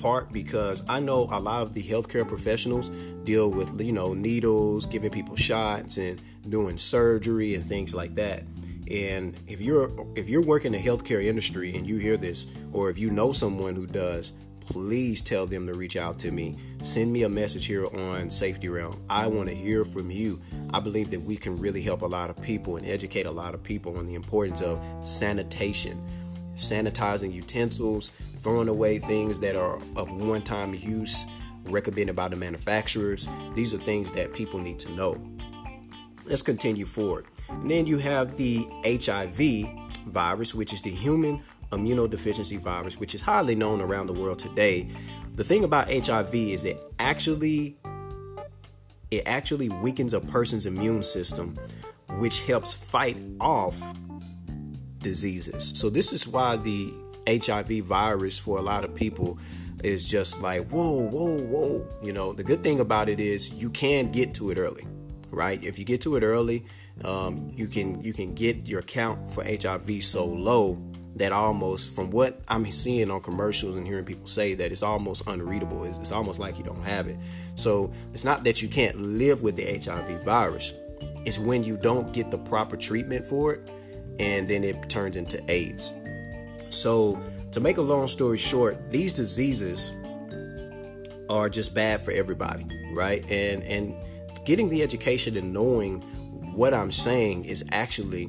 part 0.00 0.32
because 0.32 0.82
I 0.88 1.00
know 1.00 1.28
a 1.30 1.40
lot 1.40 1.62
of 1.62 1.74
the 1.74 1.82
healthcare 1.82 2.26
professionals 2.26 2.90
deal 3.24 3.50
with, 3.50 3.80
you 3.80 3.92
know, 3.92 4.14
needles, 4.14 4.86
giving 4.86 5.10
people 5.10 5.36
shots 5.36 5.98
and 5.98 6.20
doing 6.48 6.78
surgery 6.78 7.54
and 7.54 7.62
things 7.62 7.94
like 7.94 8.14
that. 8.14 8.42
And 8.90 9.36
if 9.46 9.60
you're 9.60 9.90
if 10.16 10.28
you're 10.28 10.42
working 10.42 10.74
in 10.74 10.82
the 10.82 10.88
healthcare 10.88 11.22
industry 11.22 11.76
and 11.76 11.86
you 11.86 11.98
hear 11.98 12.16
this, 12.16 12.46
or 12.72 12.90
if 12.90 12.98
you 12.98 13.10
know 13.10 13.30
someone 13.30 13.76
who 13.76 13.86
does, 13.86 14.32
please 14.60 15.20
tell 15.20 15.46
them 15.46 15.66
to 15.66 15.74
reach 15.74 15.96
out 15.96 16.18
to 16.20 16.30
me. 16.30 16.56
Send 16.82 17.12
me 17.12 17.24
a 17.24 17.28
message 17.28 17.66
here 17.66 17.86
on 17.86 18.30
Safety 18.30 18.68
Realm. 18.68 19.00
I 19.08 19.26
want 19.26 19.48
to 19.48 19.54
hear 19.54 19.84
from 19.84 20.10
you. 20.10 20.40
I 20.72 20.80
believe 20.80 21.10
that 21.10 21.20
we 21.20 21.36
can 21.36 21.58
really 21.58 21.82
help 21.82 22.02
a 22.02 22.06
lot 22.06 22.30
of 22.30 22.40
people 22.40 22.76
and 22.76 22.86
educate 22.86 23.26
a 23.26 23.30
lot 23.30 23.54
of 23.54 23.62
people 23.62 23.98
on 23.98 24.06
the 24.06 24.14
importance 24.14 24.60
of 24.60 24.82
sanitation 25.04 26.00
sanitizing 26.60 27.32
utensils, 27.32 28.10
throwing 28.36 28.68
away 28.68 28.98
things 28.98 29.40
that 29.40 29.56
are 29.56 29.80
of 29.96 30.12
one 30.12 30.42
time 30.42 30.74
use 30.74 31.26
recommended 31.64 32.16
by 32.16 32.28
the 32.28 32.36
manufacturers. 32.36 33.28
These 33.54 33.74
are 33.74 33.78
things 33.78 34.12
that 34.12 34.32
people 34.32 34.60
need 34.60 34.78
to 34.80 34.92
know. 34.92 35.20
Let's 36.24 36.42
continue 36.42 36.86
forward. 36.86 37.26
And 37.48 37.70
then 37.70 37.86
you 37.86 37.98
have 37.98 38.36
the 38.36 38.66
HIV 38.84 40.10
virus, 40.12 40.54
which 40.54 40.72
is 40.72 40.82
the 40.82 40.90
human 40.90 41.42
immunodeficiency 41.70 42.58
virus, 42.58 42.98
which 42.98 43.14
is 43.14 43.22
highly 43.22 43.54
known 43.54 43.80
around 43.80 44.06
the 44.06 44.12
world 44.12 44.38
today. 44.38 44.88
The 45.34 45.44
thing 45.44 45.64
about 45.64 45.90
HIV 45.90 46.34
is 46.34 46.64
it 46.64 46.84
actually 46.98 47.78
it 49.10 49.24
actually 49.26 49.68
weakens 49.68 50.12
a 50.12 50.20
person's 50.20 50.66
immune 50.66 51.02
system, 51.02 51.58
which 52.18 52.46
helps 52.46 52.72
fight 52.72 53.18
off 53.40 53.92
diseases. 55.00 55.72
So 55.78 55.90
this 55.90 56.12
is 56.12 56.26
why 56.26 56.56
the 56.56 56.92
HIV 57.26 57.84
virus 57.84 58.38
for 58.38 58.58
a 58.58 58.62
lot 58.62 58.84
of 58.84 58.94
people 58.94 59.38
is 59.82 60.08
just 60.08 60.42
like 60.42 60.68
whoa, 60.68 61.08
whoa, 61.08 61.42
whoa. 61.44 61.86
You 62.02 62.12
know, 62.12 62.32
the 62.32 62.44
good 62.44 62.62
thing 62.62 62.80
about 62.80 63.08
it 63.08 63.20
is 63.20 63.62
you 63.62 63.70
can 63.70 64.10
get 64.10 64.34
to 64.34 64.50
it 64.50 64.58
early, 64.58 64.84
right? 65.30 65.62
If 65.64 65.78
you 65.78 65.84
get 65.84 66.00
to 66.02 66.16
it 66.16 66.22
early, 66.22 66.64
um, 67.04 67.48
you 67.52 67.68
can 67.68 68.02
you 68.02 68.12
can 68.12 68.34
get 68.34 68.68
your 68.68 68.82
count 68.82 69.30
for 69.30 69.44
HIV 69.44 70.02
so 70.02 70.26
low 70.26 70.82
that 71.16 71.32
almost 71.32 71.94
from 71.94 72.10
what 72.10 72.40
I'm 72.48 72.64
seeing 72.66 73.10
on 73.10 73.20
commercials 73.20 73.76
and 73.76 73.86
hearing 73.86 74.04
people 74.04 74.26
say 74.26 74.54
that 74.54 74.70
it's 74.70 74.82
almost 74.82 75.26
unreadable. 75.26 75.84
It's, 75.84 75.98
it's 75.98 76.12
almost 76.12 76.38
like 76.38 76.56
you 76.56 76.64
don't 76.64 76.82
have 76.84 77.08
it. 77.08 77.18
So 77.56 77.92
it's 78.12 78.24
not 78.24 78.44
that 78.44 78.62
you 78.62 78.68
can't 78.68 78.96
live 79.00 79.42
with 79.42 79.56
the 79.56 79.64
HIV 79.64 80.22
virus. 80.22 80.72
It's 81.24 81.38
when 81.38 81.64
you 81.64 81.76
don't 81.76 82.12
get 82.12 82.30
the 82.30 82.38
proper 82.38 82.76
treatment 82.76 83.26
for 83.26 83.54
it, 83.54 83.68
and 84.20 84.46
then 84.46 84.62
it 84.62 84.88
turns 84.88 85.16
into 85.16 85.42
AIDS. 85.50 85.94
So 86.68 87.18
to 87.52 87.60
make 87.60 87.78
a 87.78 87.82
long 87.82 88.06
story 88.06 88.38
short, 88.38 88.92
these 88.92 89.12
diseases 89.12 89.92
are 91.30 91.48
just 91.48 91.74
bad 91.74 92.00
for 92.02 92.12
everybody, 92.12 92.64
right? 92.92 93.28
And 93.30 93.62
and 93.64 93.96
getting 94.44 94.68
the 94.68 94.82
education 94.82 95.36
and 95.36 95.52
knowing 95.52 96.00
what 96.54 96.74
I'm 96.74 96.90
saying 96.90 97.44
is 97.44 97.64
actually 97.72 98.26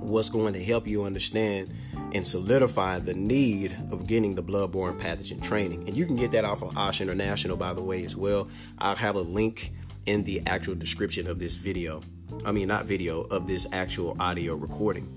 what's 0.00 0.28
going 0.28 0.52
to 0.52 0.62
help 0.62 0.86
you 0.86 1.04
understand 1.04 1.72
and 2.12 2.26
solidify 2.26 2.98
the 2.98 3.14
need 3.14 3.72
of 3.90 4.06
getting 4.06 4.34
the 4.34 4.42
bloodborne 4.42 5.00
pathogen 5.00 5.42
training. 5.42 5.88
And 5.88 5.96
you 5.96 6.04
can 6.04 6.16
get 6.16 6.32
that 6.32 6.44
off 6.44 6.62
of 6.62 6.76
OSH 6.76 7.00
International, 7.00 7.56
by 7.56 7.72
the 7.72 7.82
way, 7.82 8.04
as 8.04 8.16
well. 8.16 8.48
I'll 8.78 8.96
have 8.96 9.16
a 9.16 9.20
link 9.22 9.70
in 10.04 10.24
the 10.24 10.42
actual 10.46 10.74
description 10.74 11.26
of 11.26 11.38
this 11.38 11.56
video. 11.56 12.02
I 12.44 12.52
mean, 12.52 12.68
not 12.68 12.86
video, 12.86 13.22
of 13.22 13.46
this 13.46 13.66
actual 13.72 14.16
audio 14.20 14.54
recording. 14.54 15.08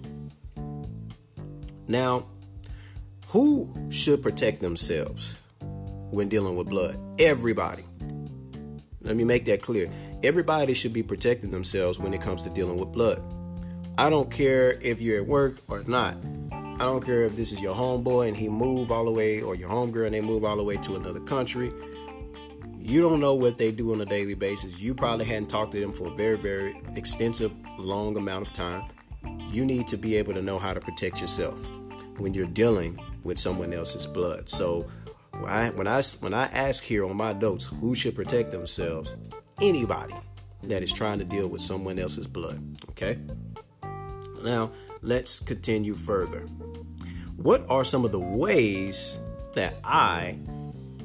Now, 1.88 2.28
who 3.28 3.70
should 3.90 4.24
protect 4.24 4.62
themselves 4.62 5.40
when 6.12 6.30
dealing 6.30 6.56
with 6.56 6.70
blood? 6.70 7.00
Everybody. 7.20 7.84
Let 9.02 9.16
me 9.16 9.24
make 9.24 9.46
that 9.46 9.62
clear. 9.62 9.90
Everybody 10.24 10.74
should 10.74 10.94
be 10.94 11.04
protecting 11.04 11.52
themselves 11.52 12.00
when 12.00 12.14
it 12.14 12.22
comes 12.22 12.42
to 12.44 12.50
dealing 12.50 12.78
with 12.78 12.92
blood. 12.92 13.22
I 13.98 14.10
don't 14.10 14.32
care 14.32 14.74
if 14.82 15.00
you're 15.00 15.22
at 15.22 15.28
work 15.28 15.60
or 15.68 15.84
not. 15.84 16.18
I 16.52 16.80
don't 16.80 17.06
care 17.06 17.22
if 17.24 17.36
this 17.36 17.52
is 17.52 17.62
your 17.62 17.76
homeboy 17.76 18.28
and 18.28 18.36
he 18.36 18.50
move 18.50 18.92
all 18.92 19.06
the 19.06 19.12
way, 19.12 19.42
or 19.42 19.56
your 19.56 19.70
homegirl 19.70 20.08
and 20.08 20.14
they 20.14 20.22
move 20.22 20.44
all 20.44 20.58
the 20.58 20.64
way 20.64 20.76
to 20.78 20.96
another 20.96 21.22
country. 21.22 21.72
You 22.88 23.02
don't 23.02 23.20
know 23.20 23.34
what 23.34 23.58
they 23.58 23.72
do 23.72 23.94
on 23.94 24.02
a 24.02 24.06
daily 24.06 24.36
basis. 24.36 24.80
You 24.80 24.94
probably 24.94 25.26
hadn't 25.26 25.50
talked 25.50 25.72
to 25.72 25.80
them 25.80 25.92
for 25.92 26.10
a 26.10 26.16
very, 26.16 26.38
very 26.38 26.80
extensive, 26.96 27.56
long 27.80 28.16
amount 28.16 28.46
of 28.46 28.54
time. 28.54 28.84
You 29.50 29.66
need 29.66 29.88
to 29.88 29.98
be 29.98 30.16
able 30.18 30.36
to 30.36 30.42
know 30.44 30.60
how 30.60 30.72
to 30.72 30.80
protect 30.80 31.20
yourself 31.20 31.68
when 32.20 32.36
you're 32.36 32.46
dealing 32.46 33.00
with 33.24 33.40
someone 33.40 33.74
else's 33.74 34.06
blood. 34.06 34.48
So 34.48 34.86
when 35.32 35.50
I 35.50 35.70
when 35.72 35.88
I 35.88 36.04
when 36.20 36.36
I 36.36 36.44
ask 36.54 36.84
here 36.84 37.06
on 37.06 37.18
my 37.18 37.34
notes 37.34 37.66
who 37.66 37.96
should 37.96 38.14
protect 38.14 38.52
themselves, 38.52 39.16
anybody 39.60 40.14
that 40.62 40.84
is 40.84 40.94
trying 40.94 41.18
to 41.18 41.26
deal 41.26 41.48
with 41.48 41.62
someone 41.62 41.98
else's 41.98 42.28
blood. 42.28 42.62
Okay. 42.92 43.18
Now 44.44 44.70
let's 45.02 45.40
continue 45.40 45.96
further. 45.96 46.42
What 47.36 47.66
are 47.68 47.84
some 47.84 48.06
of 48.06 48.12
the 48.12 48.20
ways 48.20 49.18
that 49.56 49.74
I 49.84 50.40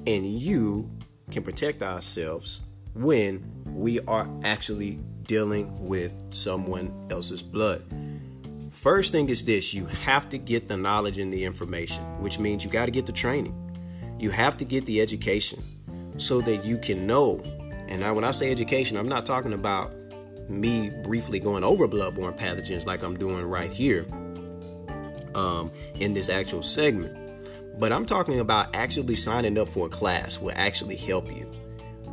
and 0.06 0.26
you 0.26 0.90
can 1.30 1.42
protect 1.42 1.82
ourselves 1.82 2.62
when 2.94 3.48
we 3.66 4.00
are 4.00 4.28
actually 4.42 4.98
dealing 5.24 5.86
with 5.86 6.22
someone 6.30 7.06
else's 7.10 7.42
blood? 7.42 7.82
First 8.70 9.12
thing 9.12 9.28
is 9.28 9.44
this 9.44 9.74
you 9.74 9.86
have 9.86 10.28
to 10.28 10.38
get 10.38 10.68
the 10.68 10.76
knowledge 10.76 11.18
and 11.18 11.32
the 11.32 11.44
information, 11.44 12.04
which 12.22 12.38
means 12.38 12.64
you 12.64 12.70
got 12.70 12.86
to 12.86 12.92
get 12.92 13.06
the 13.06 13.12
training. 13.12 13.56
You 14.18 14.30
have 14.30 14.56
to 14.58 14.64
get 14.64 14.86
the 14.86 15.00
education 15.00 15.62
so 16.18 16.40
that 16.42 16.64
you 16.64 16.78
can 16.78 17.06
know. 17.06 17.40
And 17.88 18.00
now, 18.00 18.14
when 18.14 18.24
I 18.24 18.30
say 18.30 18.50
education, 18.50 18.96
I'm 18.96 19.08
not 19.08 19.26
talking 19.26 19.52
about 19.52 19.94
me 20.48 20.90
briefly 21.02 21.38
going 21.38 21.64
over 21.64 21.88
bloodborne 21.88 22.38
pathogens 22.38 22.86
like 22.86 23.02
I'm 23.02 23.16
doing 23.16 23.44
right 23.44 23.70
here 23.70 24.06
um, 25.34 25.70
in 25.94 26.12
this 26.12 26.28
actual 26.28 26.62
segment. 26.62 27.19
But 27.80 27.92
I'm 27.92 28.04
talking 28.04 28.40
about 28.40 28.76
actually 28.76 29.16
signing 29.16 29.58
up 29.58 29.66
for 29.66 29.86
a 29.86 29.88
class 29.88 30.38
will 30.38 30.52
actually 30.54 30.96
help 30.96 31.34
you. 31.34 31.50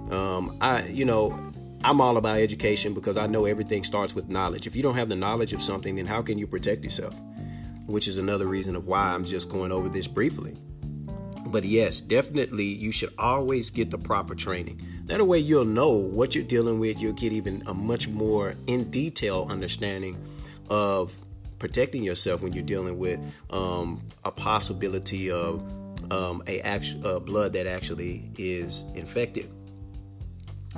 Um, 0.10 0.58
I, 0.62 0.86
you 0.88 1.04
know, 1.04 1.38
I'm 1.84 2.00
all 2.00 2.16
about 2.16 2.40
education 2.40 2.94
because 2.94 3.18
I 3.18 3.28
know 3.28 3.44
everything 3.44 3.84
starts 3.84 4.16
with 4.16 4.30
knowledge. 4.30 4.66
If 4.66 4.78
you 4.78 4.82
don't 4.82 4.96
have 4.96 5.10
the 5.10 5.18
knowledge 5.18 5.52
of 5.52 5.62
something, 5.62 5.96
then 5.96 6.06
how 6.06 6.22
can 6.22 6.38
you 6.38 6.48
protect 6.48 6.86
yourself? 6.86 7.20
Which 7.86 8.08
is 8.08 8.18
another 8.18 8.48
reason 8.48 8.78
of 8.78 8.88
why 8.88 9.14
I'm 9.14 9.26
just 9.26 9.50
going 9.50 9.74
over 9.74 9.90
this 9.90 10.08
briefly. 10.08 10.58
But 11.46 11.66
yes, 11.66 12.00
definitely 12.00 12.66
you 12.66 12.94
should 12.94 13.12
always 13.18 13.70
get 13.70 13.92
the 13.92 13.98
proper 13.98 14.36
training. 14.36 14.82
That 15.06 15.22
way 15.22 15.40
you'll 15.40 15.66
know 15.66 15.92
what 15.92 16.34
you're 16.34 16.46
dealing 16.46 16.80
with. 16.80 17.02
You'll 17.02 17.12
get 17.12 17.34
even 17.34 17.62
a 17.68 17.74
much 17.74 18.08
more 18.08 18.56
in 18.68 18.90
detail 18.90 19.48
understanding 19.50 20.18
of 20.70 21.20
protecting 21.60 22.04
yourself 22.04 22.42
when 22.42 22.54
you're 22.54 22.64
dealing 22.64 22.98
with 22.98 23.20
um, 23.50 24.02
a 24.24 24.32
possibility 24.32 25.32
of 25.32 25.62
um, 26.12 26.44
a 26.48 26.62
uh, 26.62 27.20
blood 27.20 27.54
that 27.54 27.68
actually 27.68 28.30
is 28.38 28.84
infected. 28.96 29.50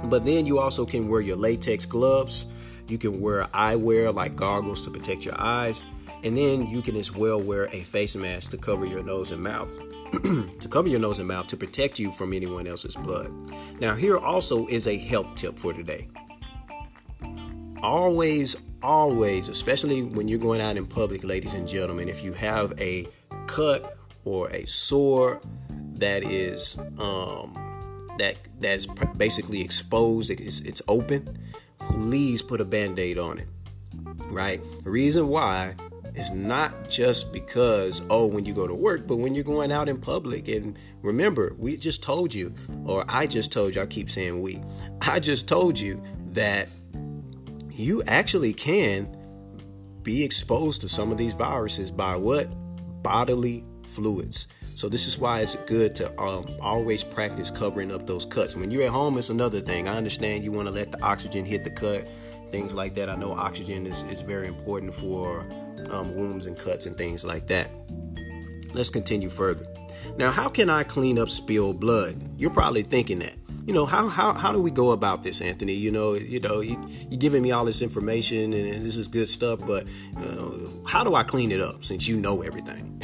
But 0.06 0.26
then 0.26 0.46
you 0.46 0.60
also 0.60 0.86
can 0.86 1.10
wear 1.10 1.22
your 1.22 1.38
latex 1.38 1.86
gloves. 1.86 2.48
You 2.88 2.98
can 2.98 3.20
wear 3.20 3.44
eyewear 3.54 4.14
like 4.14 4.36
goggles 4.36 4.86
to 4.86 4.92
protect 4.92 5.26
your 5.26 5.40
eyes. 5.40 5.84
And 6.24 6.38
then 6.38 6.68
you 6.68 6.82
can 6.82 6.96
as 6.96 7.16
well 7.16 7.42
wear 7.42 7.66
a 7.66 7.82
face 7.82 8.16
mask 8.16 8.52
to 8.52 8.58
cover 8.58 8.86
your 8.86 9.04
nose 9.04 9.32
and 9.32 9.42
mouth. 9.42 9.78
to 10.60 10.68
cover 10.70 10.88
your 10.88 11.00
nose 11.00 11.20
and 11.20 11.28
mouth 11.28 11.48
to 11.48 11.58
protect 11.58 12.00
you 12.00 12.12
from 12.12 12.34
anyone 12.34 12.66
else's 12.66 12.96
blood. 12.96 13.32
Now, 13.80 13.96
here 13.96 14.18
also 14.18 14.66
is 14.68 14.88
a 14.88 14.98
health 14.98 15.36
tip 15.36 15.58
for 15.58 15.72
today. 15.72 16.08
Always, 17.82 18.56
always, 18.82 19.50
especially 19.50 20.04
when 20.04 20.28
you're 20.28 20.40
going 20.40 20.62
out 20.62 20.78
in 20.78 20.86
public, 20.86 21.24
ladies 21.24 21.54
and 21.54 21.68
gentlemen, 21.68 22.10
if 22.10 22.24
you 22.24 22.34
have 22.34 22.74
a 22.80 23.08
cut 23.48 23.98
or 24.26 24.50
a 24.50 24.66
sore 24.66 25.42
that 25.96 26.24
is 26.24 26.78
um, 26.98 27.58
that 28.18 28.36
that's 28.60 28.86
basically 29.18 29.62
exposed, 29.62 30.32
it's, 30.32 30.62
it's 30.62 30.82
open, 30.88 31.38
please 31.80 32.42
put 32.42 32.62
a 32.62 32.66
band-aid 32.66 33.18
on 33.18 33.40
it. 33.40 33.48
Right? 34.28 34.62
The 34.84 34.90
reason 34.90 35.28
why 35.28 35.76
is 36.16 36.32
not 36.32 36.90
just 36.90 37.32
because 37.32 38.02
oh 38.10 38.28
when 38.28 38.46
you 38.46 38.54
go 38.54 38.68
to 38.68 38.76
work, 38.76 39.08
but 39.08 39.18
when 39.18 39.34
you're 39.34 39.44
going 39.44 39.72
out 39.72 39.88
in 39.90 40.00
public. 40.00 40.48
And 40.48 40.78
remember, 41.02 41.56
we 41.58 41.78
just 41.78 42.04
told 42.04 42.34
you, 42.34 42.54
or 42.86 43.06
I 43.08 43.26
just 43.26 43.52
told 43.52 43.76
you, 43.76 43.82
I 43.82 43.86
keep 43.86 44.10
saying 44.10 44.42
we. 44.42 44.62
I 45.02 45.20
just 45.20 45.48
told 45.48 45.80
you 45.80 46.02
that 46.34 46.68
you 47.80 48.04
actually 48.08 48.52
can 48.52 49.08
be 50.04 50.24
exposed 50.24 50.82
to 50.82 50.90
some 50.90 51.12
of 51.12 51.18
these 51.18 51.34
viruses 51.34 51.90
by 51.90 52.16
what? 52.16 52.48
Bodily 53.04 53.64
fluids. 53.86 54.48
So 54.76 54.90
this 54.90 55.08
is 55.08 55.18
why 55.18 55.42
it's 55.42 55.56
good 55.56 55.96
to 55.98 56.20
um, 56.20 56.46
always 56.62 57.04
practice 57.04 57.50
covering 57.50 57.92
up 57.92 58.06
those 58.06 58.26
cuts. 58.26 58.56
When 58.56 58.70
you're 58.70 58.84
at 58.84 58.90
home, 58.90 59.18
it's 59.18 59.30
another 59.30 59.62
thing. 59.62 59.88
I 59.88 59.96
understand 59.96 60.44
you 60.44 60.52
want 60.52 60.68
to 60.68 60.74
let 60.74 60.92
the 60.92 61.02
oxygen 61.02 61.46
hit 61.46 61.64
the 61.64 61.70
cut, 61.70 62.06
things 62.52 62.76
like 62.76 62.96
that. 62.96 63.10
I 63.10 63.16
know 63.16 63.32
oxygen 63.32 63.86
is, 63.86 64.04
is 64.04 64.22
very 64.22 64.48
important 64.48 64.94
for 64.94 65.42
um, 65.90 66.14
wounds 66.16 66.48
and 66.48 66.58
cuts 66.58 66.86
and 66.86 66.98
things 66.98 67.26
like 67.26 67.48
that. 67.48 67.72
Let's 68.74 68.90
continue 68.90 69.30
further. 69.30 69.66
Now, 70.18 70.32
how 70.32 70.50
can 70.50 70.70
I 70.70 70.84
clean 70.84 71.18
up 71.18 71.30
spilled 71.30 71.80
blood? 71.80 72.16
You're 72.38 72.52
probably 72.52 72.84
thinking 72.84 73.20
that. 73.20 73.36
You 73.70 73.76
know, 73.76 73.86
how, 73.86 74.10
how, 74.10 74.34
how 74.34 74.52
do 74.52 74.60
we 74.60 74.72
go 74.72 74.94
about 74.94 75.22
this, 75.22 75.44
Anthony? 75.44 75.74
You 75.74 75.92
know, 75.92 76.16
you 76.16 76.40
know, 76.40 76.60
you, 76.62 76.84
you're 77.08 77.20
giving 77.20 77.44
me 77.44 77.52
all 77.52 77.66
this 77.66 77.84
information 77.84 78.52
and, 78.52 78.68
and 78.68 78.84
this 78.84 78.98
is 78.98 79.08
good 79.08 79.30
stuff, 79.30 79.60
but 79.60 79.88
uh, 80.18 80.58
how 80.88 81.04
do 81.04 81.14
I 81.14 81.22
clean 81.22 81.52
it 81.52 81.62
up 81.62 81.84
since 81.84 82.08
you 82.08 82.18
know 82.18 82.42
everything? 82.42 83.00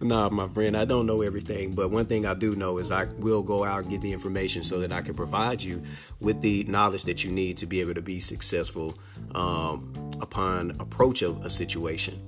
nah, 0.00 0.30
my 0.30 0.48
friend, 0.48 0.74
I 0.74 0.86
don't 0.86 1.04
know 1.04 1.20
everything, 1.20 1.74
but 1.74 1.90
one 1.90 2.06
thing 2.06 2.24
I 2.24 2.32
do 2.32 2.56
know 2.56 2.78
is 2.78 2.90
I 2.90 3.04
will 3.18 3.42
go 3.42 3.64
out 3.64 3.80
and 3.80 3.90
get 3.90 4.00
the 4.00 4.14
information 4.14 4.62
so 4.62 4.78
that 4.78 4.92
I 4.92 5.02
can 5.02 5.14
provide 5.14 5.62
you 5.62 5.82
with 6.20 6.40
the 6.40 6.64
knowledge 6.64 7.04
that 7.04 7.22
you 7.22 7.30
need 7.30 7.58
to 7.58 7.66
be 7.66 7.82
able 7.82 7.92
to 7.92 8.02
be 8.02 8.20
successful 8.20 8.94
um, 9.34 9.92
upon 10.22 10.70
approach 10.80 11.20
of 11.20 11.44
a 11.44 11.50
situation. 11.50 12.18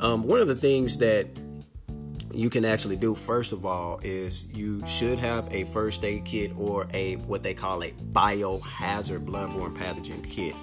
Um, 0.00 0.24
one 0.24 0.40
of 0.40 0.48
the 0.48 0.56
things 0.56 0.98
that 0.98 1.26
you 2.40 2.48
can 2.48 2.64
actually 2.64 2.96
do 2.96 3.14
first 3.14 3.52
of 3.52 3.66
all 3.66 4.00
is 4.02 4.50
you 4.54 4.86
should 4.86 5.18
have 5.18 5.46
a 5.52 5.64
first 5.64 6.02
aid 6.04 6.24
kit 6.24 6.50
or 6.56 6.86
a 6.94 7.16
what 7.16 7.42
they 7.42 7.52
call 7.52 7.84
a 7.84 7.90
biohazard 7.90 9.26
bloodborne 9.26 9.76
pathogen 9.76 10.24
kit 10.24 10.54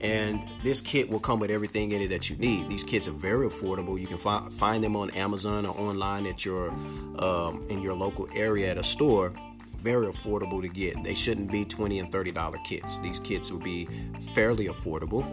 and 0.00 0.42
this 0.62 0.80
kit 0.80 1.10
will 1.10 1.20
come 1.20 1.38
with 1.38 1.50
everything 1.50 1.92
in 1.92 2.00
it 2.00 2.08
that 2.08 2.30
you 2.30 2.36
need. 2.36 2.68
These 2.68 2.84
kits 2.84 3.08
are 3.08 3.12
very 3.12 3.48
affordable. 3.48 4.00
You 4.00 4.06
can 4.06 4.16
fi- 4.16 4.48
find 4.52 4.82
them 4.82 4.94
on 4.94 5.10
Amazon 5.10 5.66
or 5.66 5.76
online 5.76 6.24
at 6.26 6.44
your 6.44 6.70
um, 7.18 7.66
in 7.68 7.82
your 7.82 7.94
local 7.94 8.28
area 8.34 8.70
at 8.70 8.78
a 8.78 8.82
store. 8.82 9.32
Very 9.74 10.06
affordable 10.06 10.62
to 10.62 10.68
get. 10.68 11.02
They 11.02 11.14
shouldn't 11.14 11.50
be 11.50 11.64
twenty 11.64 11.98
and 11.98 12.12
thirty 12.12 12.30
dollar 12.30 12.58
kits. 12.64 12.98
These 12.98 13.18
kits 13.18 13.50
will 13.50 13.60
be 13.60 13.86
fairly 14.34 14.68
affordable. 14.68 15.26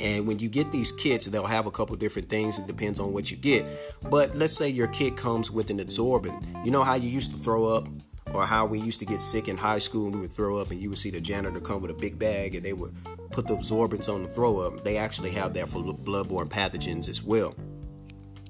And 0.00 0.26
when 0.26 0.38
you 0.38 0.48
get 0.48 0.72
these 0.72 0.92
kits, 0.92 1.26
they'll 1.26 1.46
have 1.46 1.66
a 1.66 1.70
couple 1.70 1.96
different 1.96 2.28
things. 2.28 2.58
It 2.58 2.66
depends 2.66 3.00
on 3.00 3.12
what 3.12 3.30
you 3.30 3.36
get. 3.36 3.66
But 4.10 4.34
let's 4.34 4.56
say 4.56 4.68
your 4.68 4.88
kit 4.88 5.16
comes 5.16 5.50
with 5.50 5.70
an 5.70 5.80
absorbent. 5.80 6.44
You 6.64 6.70
know 6.70 6.82
how 6.82 6.94
you 6.94 7.08
used 7.08 7.30
to 7.32 7.36
throw 7.36 7.76
up 7.76 7.88
or 8.32 8.46
how 8.46 8.66
we 8.66 8.78
used 8.78 9.00
to 9.00 9.06
get 9.06 9.20
sick 9.20 9.48
in 9.48 9.56
high 9.56 9.78
school 9.78 10.06
and 10.06 10.14
we 10.14 10.20
would 10.22 10.32
throw 10.32 10.58
up 10.58 10.70
and 10.70 10.80
you 10.80 10.88
would 10.88 10.98
see 10.98 11.10
the 11.10 11.20
janitor 11.20 11.60
come 11.60 11.82
with 11.82 11.90
a 11.90 11.94
big 11.94 12.18
bag 12.18 12.54
and 12.54 12.64
they 12.64 12.72
would 12.72 12.94
put 13.30 13.46
the 13.46 13.54
absorbents 13.54 14.08
on 14.08 14.22
the 14.22 14.28
throw 14.28 14.58
up. 14.58 14.82
They 14.82 14.96
actually 14.96 15.30
have 15.32 15.54
that 15.54 15.68
for 15.68 15.82
bloodborne 15.82 16.48
pathogens 16.48 17.08
as 17.08 17.22
well. 17.22 17.54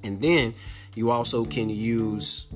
And 0.04 0.20
then 0.20 0.54
you 0.94 1.10
also 1.10 1.44
can 1.44 1.70
use 1.70 2.52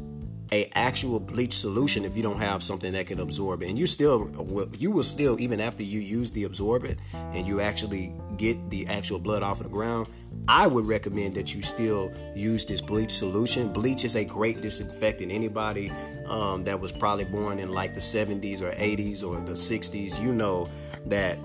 a 0.52 0.70
actual 0.74 1.18
bleach 1.18 1.52
solution 1.52 2.04
if 2.04 2.16
you 2.16 2.22
don't 2.22 2.38
have 2.38 2.62
something 2.62 2.92
that 2.92 3.06
can 3.06 3.18
absorb 3.18 3.62
it 3.62 3.68
and 3.68 3.76
you 3.76 3.86
still 3.86 4.30
you 4.78 4.90
will 4.90 5.02
still 5.02 5.38
even 5.40 5.60
after 5.60 5.82
you 5.82 6.00
use 6.00 6.30
the 6.30 6.44
absorbent 6.44 6.98
and 7.12 7.46
you 7.46 7.60
actually 7.60 8.12
get 8.36 8.70
the 8.70 8.86
actual 8.86 9.18
blood 9.18 9.42
off 9.42 9.58
of 9.58 9.64
the 9.64 9.72
ground 9.72 10.06
i 10.46 10.66
would 10.66 10.86
recommend 10.86 11.34
that 11.34 11.52
you 11.54 11.60
still 11.60 12.12
use 12.34 12.64
this 12.64 12.80
bleach 12.80 13.10
solution 13.10 13.72
bleach 13.72 14.04
is 14.04 14.14
a 14.14 14.24
great 14.24 14.60
disinfectant 14.60 15.32
anybody 15.32 15.90
um, 16.26 16.62
that 16.62 16.80
was 16.80 16.92
probably 16.92 17.24
born 17.24 17.58
in 17.58 17.72
like 17.72 17.92
the 17.92 18.00
70s 18.00 18.62
or 18.62 18.70
80s 18.70 19.24
or 19.24 19.40
the 19.40 19.52
60s 19.52 20.22
you 20.22 20.32
know 20.32 20.68
that 21.06 21.38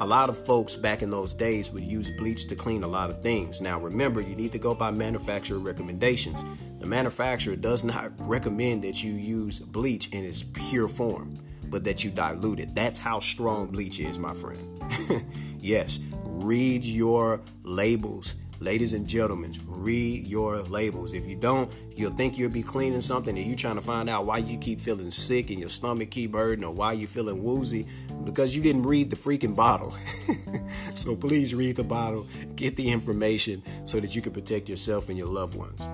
a 0.00 0.06
lot 0.06 0.28
of 0.28 0.36
folks 0.36 0.76
back 0.76 1.02
in 1.02 1.10
those 1.10 1.34
days 1.34 1.72
would 1.72 1.84
use 1.84 2.10
bleach 2.10 2.46
to 2.48 2.56
clean 2.56 2.82
a 2.82 2.86
lot 2.86 3.10
of 3.10 3.22
things. 3.22 3.60
Now, 3.60 3.78
remember, 3.80 4.20
you 4.20 4.34
need 4.34 4.52
to 4.52 4.58
go 4.58 4.74
by 4.74 4.90
manufacturer 4.90 5.58
recommendations. 5.58 6.44
The 6.84 6.90
manufacturer 6.90 7.56
does 7.56 7.82
not 7.82 8.12
recommend 8.18 8.84
that 8.84 9.02
you 9.02 9.14
use 9.14 9.58
bleach 9.58 10.08
in 10.12 10.22
its 10.22 10.42
pure 10.42 10.86
form, 10.86 11.38
but 11.70 11.82
that 11.84 12.04
you 12.04 12.10
dilute 12.10 12.60
it. 12.60 12.74
That's 12.74 12.98
how 12.98 13.20
strong 13.20 13.68
bleach 13.68 14.00
is, 14.00 14.18
my 14.18 14.34
friend. 14.34 14.84
yes, 15.62 15.98
read 16.24 16.84
your 16.84 17.40
labels. 17.62 18.36
Ladies 18.60 18.92
and 18.92 19.08
gentlemen, 19.08 19.54
read 19.66 20.26
your 20.26 20.60
labels. 20.60 21.14
If 21.14 21.26
you 21.26 21.36
don't, 21.36 21.72
you'll 21.96 22.12
think 22.12 22.36
you'll 22.36 22.50
be 22.50 22.62
cleaning 22.62 23.00
something 23.00 23.34
and 23.34 23.46
you're 23.46 23.56
trying 23.56 23.76
to 23.76 23.80
find 23.80 24.10
out 24.10 24.26
why 24.26 24.36
you 24.36 24.58
keep 24.58 24.78
feeling 24.78 25.10
sick 25.10 25.48
and 25.48 25.58
your 25.58 25.70
stomach 25.70 26.10
keep 26.10 26.34
hurting 26.34 26.64
or 26.64 26.74
why 26.74 26.92
you're 26.92 27.08
feeling 27.08 27.42
woozy 27.42 27.86
because 28.24 28.54
you 28.54 28.62
didn't 28.62 28.82
read 28.82 29.08
the 29.08 29.16
freaking 29.16 29.56
bottle. 29.56 29.90
so 30.92 31.16
please 31.16 31.54
read 31.54 31.76
the 31.76 31.84
bottle, 31.84 32.26
get 32.56 32.76
the 32.76 32.92
information 32.92 33.62
so 33.86 34.00
that 34.00 34.14
you 34.14 34.20
can 34.20 34.34
protect 34.34 34.68
yourself 34.68 35.08
and 35.08 35.16
your 35.16 35.28
loved 35.28 35.54
ones. 35.54 35.88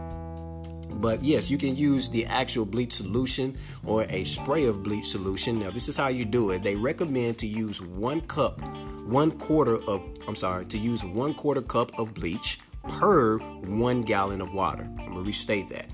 But 0.94 1.22
yes, 1.22 1.50
you 1.50 1.58
can 1.58 1.76
use 1.76 2.08
the 2.08 2.26
actual 2.26 2.66
bleach 2.66 2.92
solution 2.92 3.56
or 3.84 4.04
a 4.04 4.24
spray 4.24 4.66
of 4.66 4.82
bleach 4.82 5.06
solution. 5.06 5.60
Now, 5.60 5.70
this 5.70 5.88
is 5.88 5.96
how 5.96 6.08
you 6.08 6.24
do 6.24 6.50
it. 6.50 6.62
They 6.62 6.76
recommend 6.76 7.38
to 7.38 7.46
use 7.46 7.80
one 7.80 8.20
cup, 8.22 8.60
one 9.06 9.32
quarter 9.32 9.82
of 9.88 10.02
I'm 10.28 10.36
sorry, 10.36 10.66
to 10.66 10.78
use 10.78 11.04
one 11.04 11.34
quarter 11.34 11.62
cup 11.62 11.98
of 11.98 12.14
bleach 12.14 12.60
per 12.88 13.38
one 13.38 14.02
gallon 14.02 14.40
of 14.40 14.52
water. 14.52 14.84
I'm 15.00 15.14
gonna 15.14 15.22
restate 15.22 15.68
that. 15.70 15.86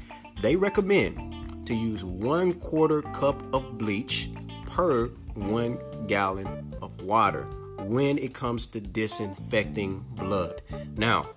They 0.42 0.56
recommend 0.56 1.66
to 1.66 1.74
use 1.74 2.04
one 2.04 2.52
quarter 2.54 3.02
cup 3.02 3.42
of 3.54 3.78
bleach 3.78 4.30
per 4.66 5.06
one 5.34 5.78
gallon 6.06 6.74
of 6.82 7.00
water 7.02 7.44
when 7.78 8.18
it 8.18 8.34
comes 8.34 8.66
to 8.66 8.80
disinfecting 8.80 10.04
blood. 10.16 10.62
Now, 10.96 11.30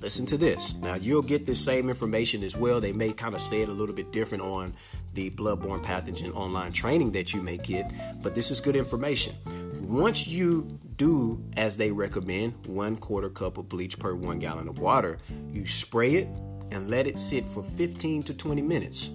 listen 0.00 0.26
to 0.26 0.36
this. 0.36 0.74
Now, 0.76 0.94
you'll 0.94 1.22
get 1.22 1.46
this 1.46 1.64
same 1.64 1.88
information 1.88 2.42
as 2.42 2.56
well. 2.56 2.80
They 2.80 2.92
may 2.92 3.12
kind 3.12 3.34
of 3.34 3.40
say 3.40 3.62
it 3.62 3.68
a 3.68 3.72
little 3.72 3.94
bit 3.94 4.12
different 4.12 4.42
on 4.42 4.74
the 5.14 5.30
bloodborne 5.30 5.82
pathogen 5.82 6.34
online 6.34 6.72
training 6.72 7.12
that 7.12 7.32
you 7.32 7.42
may 7.42 7.56
get, 7.56 7.92
but 8.22 8.34
this 8.34 8.50
is 8.50 8.60
good 8.60 8.76
information. 8.76 9.34
Once 9.80 10.28
you 10.28 10.78
do 10.96 11.42
as 11.56 11.76
they 11.76 11.90
recommend, 11.90 12.54
one 12.66 12.96
quarter 12.96 13.28
cup 13.28 13.58
of 13.58 13.68
bleach 13.68 13.98
per 13.98 14.14
one 14.14 14.38
gallon 14.38 14.68
of 14.68 14.78
water, 14.78 15.18
you 15.50 15.66
spray 15.66 16.12
it 16.12 16.28
and 16.70 16.90
let 16.90 17.06
it 17.06 17.18
sit 17.18 17.44
for 17.44 17.62
15 17.62 18.22
to 18.24 18.36
20 18.36 18.62
minutes. 18.62 19.10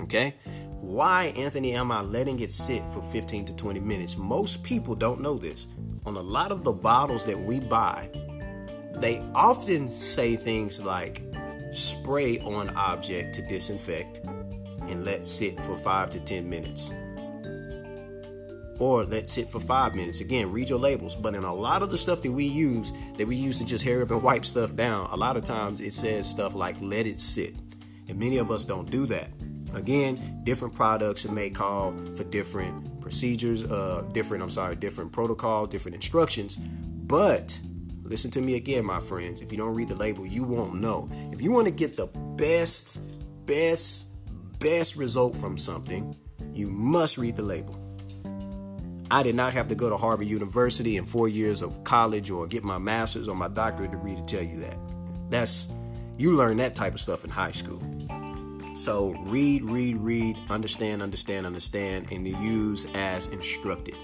Okay? 0.00 0.34
Why, 0.80 1.34
Anthony, 1.36 1.72
am 1.72 1.92
I 1.92 2.00
letting 2.00 2.40
it 2.40 2.52
sit 2.52 2.82
for 2.90 3.02
15 3.02 3.46
to 3.46 3.56
20 3.56 3.80
minutes? 3.80 4.16
Most 4.16 4.62
people 4.64 4.94
don't 4.94 5.20
know 5.20 5.36
this. 5.36 5.68
On 6.06 6.16
a 6.16 6.20
lot 6.20 6.52
of 6.52 6.64
the 6.64 6.72
bottles 6.72 7.24
that 7.24 7.38
we 7.38 7.60
buy, 7.60 8.10
they 9.00 9.20
often 9.34 9.88
say 9.88 10.36
things 10.36 10.82
like 10.84 11.22
spray 11.72 12.38
on 12.40 12.70
object 12.70 13.34
to 13.34 13.42
disinfect 13.42 14.20
and 14.24 15.04
let 15.04 15.26
sit 15.26 15.60
for 15.60 15.76
5 15.76 16.10
to 16.10 16.20
10 16.20 16.48
minutes 16.48 16.90
or 18.78 19.04
let 19.04 19.28
sit 19.28 19.48
for 19.48 19.60
five 19.60 19.94
minutes. 19.94 20.20
Again, 20.20 20.52
read 20.52 20.70
your 20.70 20.78
labels. 20.78 21.16
But 21.16 21.34
in 21.34 21.44
a 21.44 21.52
lot 21.52 21.82
of 21.82 21.90
the 21.90 21.98
stuff 21.98 22.22
that 22.22 22.32
we 22.32 22.44
use, 22.44 22.92
that 23.16 23.26
we 23.26 23.36
use 23.36 23.58
to 23.58 23.64
just 23.64 23.84
hurry 23.84 24.02
up 24.02 24.10
and 24.10 24.22
wipe 24.28 24.44
stuff 24.44 24.74
down, 24.76 25.08
a 25.10 25.16
lot 25.16 25.36
of 25.36 25.44
times 25.44 25.80
it 25.80 25.92
says 25.92 26.28
stuff 26.28 26.54
like 26.54 26.76
let 26.80 27.06
it 27.06 27.20
sit. 27.20 27.54
And 28.08 28.18
many 28.18 28.38
of 28.38 28.50
us 28.50 28.64
don't 28.64 28.90
do 28.90 29.06
that. 29.06 29.28
Again, 29.74 30.18
different 30.44 30.74
products 30.74 31.28
may 31.28 31.50
call 31.50 31.92
for 32.16 32.24
different 32.24 33.00
procedures, 33.02 33.70
uh, 33.70 34.08
different, 34.12 34.42
I'm 34.42 34.50
sorry, 34.50 34.76
different 34.76 35.12
protocols, 35.12 35.68
different 35.68 35.94
instructions. 35.94 36.56
But 36.56 37.58
listen 38.08 38.30
to 38.32 38.40
me 38.40 38.56
again, 38.56 38.84
my 38.84 39.00
friends. 39.00 39.40
If 39.40 39.52
you 39.52 39.58
don't 39.58 39.74
read 39.74 39.88
the 39.88 39.96
label, 39.96 40.26
you 40.26 40.44
won't 40.44 40.80
know. 40.80 41.08
If 41.32 41.40
you 41.40 41.52
want 41.52 41.66
to 41.66 41.72
get 41.72 41.96
the 41.96 42.06
best, 42.36 43.00
best, 43.46 44.16
best 44.58 44.96
result 44.96 45.36
from 45.36 45.58
something, 45.58 46.16
you 46.52 46.70
must 46.70 47.18
read 47.18 47.36
the 47.36 47.42
label. 47.42 47.76
I 49.10 49.22
did 49.22 49.34
not 49.34 49.52
have 49.54 49.68
to 49.68 49.74
go 49.74 49.88
to 49.88 49.96
Harvard 49.96 50.26
University 50.26 50.96
and 50.96 51.08
four 51.08 51.28
years 51.28 51.62
of 51.62 51.82
college 51.84 52.30
or 52.30 52.46
get 52.46 52.62
my 52.62 52.78
master's 52.78 53.28
or 53.28 53.34
my 53.34 53.48
doctorate 53.48 53.90
degree 53.90 54.14
to 54.14 54.22
tell 54.22 54.42
you 54.42 54.58
that. 54.60 54.78
That's 55.30 55.72
you 56.18 56.36
learn 56.36 56.56
that 56.58 56.74
type 56.74 56.94
of 56.94 57.00
stuff 57.00 57.24
in 57.24 57.30
high 57.30 57.52
school. 57.52 57.80
So 58.74 59.14
read, 59.20 59.62
read, 59.62 59.96
read, 59.96 60.38
understand, 60.50 61.02
understand, 61.02 61.46
understand, 61.46 62.12
and 62.12 62.26
use 62.26 62.86
as 62.94 63.28
instructed. 63.28 63.96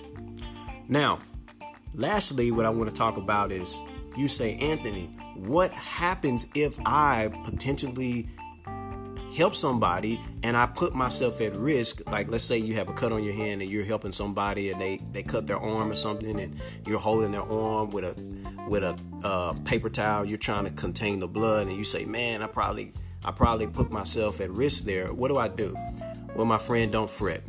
Now, 0.89 1.21
lastly, 1.95 2.51
what 2.51 2.67
I 2.67 2.71
want 2.71 2.89
to 2.89 2.95
talk 2.95 3.17
about 3.17 3.53
is 3.53 3.81
you 4.17 4.29
say, 4.29 4.57
Anthony, 4.57 5.11
what 5.37 5.71
happens 5.73 6.51
if 6.55 6.79
I 6.87 7.31
potentially 7.45 8.29
help 9.37 9.55
somebody 9.55 10.21
and 10.43 10.57
I 10.57 10.67
put 10.67 10.95
myself 10.95 11.41
at 11.41 11.55
risk, 11.55 12.09
like 12.11 12.29
let's 12.29 12.45
say 12.45 12.57
you 12.57 12.75
have 12.75 12.89
a 12.89 12.93
cut 12.93 13.13
on 13.13 13.25
your 13.25 13.35
hand 13.35 13.63
and 13.63 13.71
you're 13.71 13.85
helping 13.85 14.13
somebody 14.13 14.71
and 14.71 14.81
they, 14.81 14.99
they 15.13 15.23
cut 15.23 15.47
their 15.47 15.59
arm 15.59 15.91
or 15.91 15.95
something 15.95 16.39
and 16.39 16.55
you're 16.87 17.01
holding 17.01 17.33
their 17.33 17.43
arm 17.43 17.91
with 17.91 18.05
a 18.05 18.45
with 18.69 18.83
a 18.83 18.99
uh, 19.23 19.53
paper 19.65 19.91
towel, 19.91 20.25
you're 20.25 20.39
trying 20.39 20.65
to 20.65 20.71
contain 20.71 21.21
the 21.21 21.29
blood 21.29 21.67
and 21.67 21.77
you 21.77 21.85
say, 21.85 22.05
man, 22.05 22.43
I 22.43 22.47
probably 22.47 22.93
I 23.25 23.33
probably 23.33 23.67
put 23.67 23.91
myself 23.91 24.41
at 24.41 24.51
risk 24.51 24.85
there. 24.85 25.13
What 25.13 25.29
do 25.29 25.37
I 25.37 25.49
do? 25.49 25.75
Well, 26.37 26.47
my 26.47 26.59
friend, 26.59 26.93
don't 26.93 27.11
fret. 27.11 27.43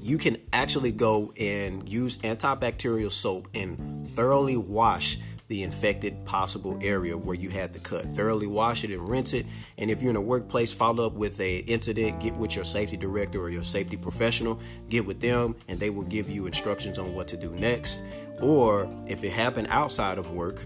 You 0.00 0.18
can 0.18 0.38
actually 0.52 0.92
go 0.92 1.32
and 1.38 1.86
use 1.88 2.16
antibacterial 2.18 3.10
soap 3.10 3.48
and 3.54 4.06
thoroughly 4.06 4.56
wash 4.56 5.18
the 5.48 5.62
infected 5.62 6.24
possible 6.26 6.78
area 6.82 7.16
where 7.16 7.34
you 7.34 7.48
had 7.48 7.72
the 7.72 7.78
cut. 7.80 8.04
Thoroughly 8.04 8.46
wash 8.46 8.84
it 8.84 8.90
and 8.90 9.08
rinse 9.08 9.32
it. 9.32 9.46
And 9.78 9.90
if 9.90 10.02
you're 10.02 10.10
in 10.10 10.16
a 10.16 10.20
workplace, 10.20 10.74
follow 10.74 11.06
up 11.06 11.14
with 11.14 11.40
a 11.40 11.58
incident, 11.60 12.20
get 12.20 12.36
with 12.36 12.54
your 12.54 12.66
safety 12.66 12.98
director 12.98 13.40
or 13.40 13.48
your 13.48 13.64
safety 13.64 13.96
professional, 13.96 14.60
get 14.90 15.06
with 15.06 15.20
them 15.20 15.56
and 15.66 15.80
they 15.80 15.90
will 15.90 16.04
give 16.04 16.28
you 16.28 16.46
instructions 16.46 16.98
on 16.98 17.14
what 17.14 17.28
to 17.28 17.36
do 17.36 17.50
next. 17.52 18.02
Or 18.42 18.88
if 19.08 19.24
it 19.24 19.32
happened 19.32 19.68
outside 19.70 20.18
of 20.18 20.32
work, 20.32 20.60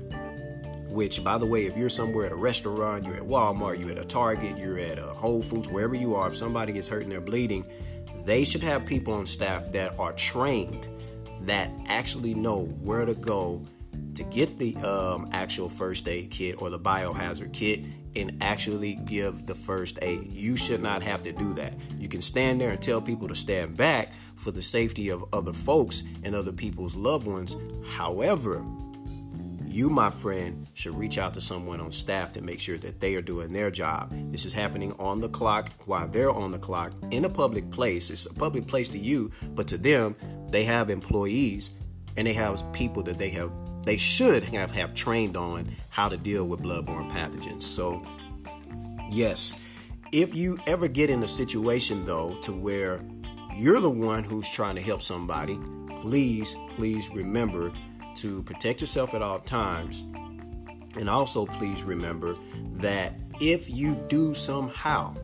which 0.89 1.23
by 1.25 1.39
the 1.39 1.47
way, 1.47 1.61
if 1.61 1.77
you're 1.77 1.89
somewhere 1.89 2.27
at 2.27 2.33
a 2.33 2.37
restaurant, 2.37 3.05
you're 3.05 3.15
at 3.15 3.23
Walmart, 3.23 3.79
you're 3.79 3.91
at 3.91 3.99
a 3.99 4.05
Target, 4.05 4.59
you're 4.59 4.79
at 4.79 4.99
a 4.99 5.03
Whole 5.03 5.43
Foods, 5.43 5.69
wherever 5.69 5.95
you 5.95 6.15
are, 6.17 6.29
if 6.29 6.37
somebody 6.37 6.73
gets 6.73 6.89
hurt 6.89 7.03
and 7.03 7.11
they're 7.11 7.21
bleeding, 7.21 7.65
they 8.27 8.45
should 8.45 8.63
have 8.63 8.85
people 8.85 9.15
on 9.15 9.27
staff 9.27 9.73
that 9.73 9.99
are 9.99 10.13
trained 10.13 10.89
that 11.43 11.71
actually 11.87 12.35
know 12.35 12.65
where 12.83 13.07
to 13.07 13.15
go 13.15 13.63
to 14.15 14.25
get 14.25 14.59
the 14.59 14.77
um, 14.77 15.29
actual 15.33 15.69
first 15.69 16.09
aid 16.09 16.31
kit 16.31 16.61
or 16.61 16.71
the 16.71 16.79
biohazard 16.79 17.53
kit 17.53 17.81
and 18.15 18.43
actually 18.43 18.97
give 19.07 19.47
the 19.47 19.55
first 19.55 19.99
aid. 20.03 20.31
You 20.31 20.57
should 20.57 20.83
not 20.83 21.03
have 21.03 21.23
to 21.23 21.33
do 21.33 21.55
that. 21.55 21.75
You 21.97 22.09
can 22.09 22.21
stand 22.21 22.61
there 22.61 22.71
and 22.71 22.81
tell 22.81 23.01
people 23.01 23.29
to 23.29 23.35
stand 23.35 23.77
back 23.77 24.13
for 24.13 24.51
the 24.51 24.63
safety 24.63 25.09
of 25.09 25.25
other 25.33 25.53
folks 25.53 26.03
and 26.23 26.35
other 26.35 26.53
people's 26.53 26.95
loved 26.95 27.27
ones. 27.27 27.57
However, 27.97 28.65
you, 29.65 29.89
my 29.89 30.11
friend, 30.11 30.67
should 30.75 30.95
reach 30.95 31.17
out 31.17 31.33
to 31.35 31.41
someone 31.41 31.81
on 31.81 31.91
staff 31.91 32.35
to 32.35 32.43
make 32.43 32.61
sure 32.61 32.77
that 32.77 33.01
they 33.01 33.17
are 33.17 33.23
doing 33.23 33.55
their 33.55 33.71
job. 33.71 34.11
This 34.31 34.45
is 34.45 34.53
happening 34.53 34.93
on 34.99 35.19
the 35.19 35.31
clock 35.31 35.71
while 35.87 36.07
they're 36.07 36.31
on 36.31 36.53
the 36.53 36.59
clock 36.59 36.93
in 37.11 37.25
a 37.25 37.31
public 37.31 37.71
place. 37.71 38.11
It's 38.11 38.27
a 38.27 38.35
public 38.35 38.67
place 38.67 38.91
to 38.91 38.99
you, 38.99 39.31
but 39.55 39.67
to 39.69 39.79
them, 39.79 40.15
they 40.51 40.65
have 40.65 40.91
employees 40.91 41.71
and 42.19 42.27
they 42.27 42.35
have 42.35 42.63
people 42.75 43.03
that 43.05 43.17
they 43.17 43.31
have 43.31 43.51
they 43.85 43.97
should 43.97 44.45
have, 44.45 44.71
have 44.73 44.95
trained 44.95 45.37
on 45.37 45.69
how 45.91 46.09
to 46.09 46.17
deal 46.17 46.47
with 46.47 46.61
bloodborne 46.61 47.11
pathogens. 47.11 47.63
So, 47.63 48.05
yes, 49.11 49.89
if 50.13 50.35
you 50.35 50.59
ever 50.67 50.89
get 50.89 51.11
in 51.11 51.23
a 51.23 51.29
situation 51.29 52.05
though 52.05 52.37
to 52.43 52.53
where 52.53 53.05
you're 53.57 53.81
the 53.81 53.91
one 53.91 54.25
who's 54.25 54.51
trying 54.51 54.77
to 54.77 54.81
help 54.83 55.03
somebody, 55.03 55.59
please, 55.97 56.57
please 56.71 57.09
remember 57.11 57.73
to 58.17 58.43
protect 58.45 58.81
yourself 58.81 59.15
at 59.15 59.23
all 59.23 59.41
times. 59.41 60.03
And 60.97 61.09
also, 61.09 61.47
please 61.47 61.83
remember 61.83 62.35
that 62.75 63.19
if 63.41 63.71
you 63.71 63.97
do 64.09 64.35
somehow 64.35 65.17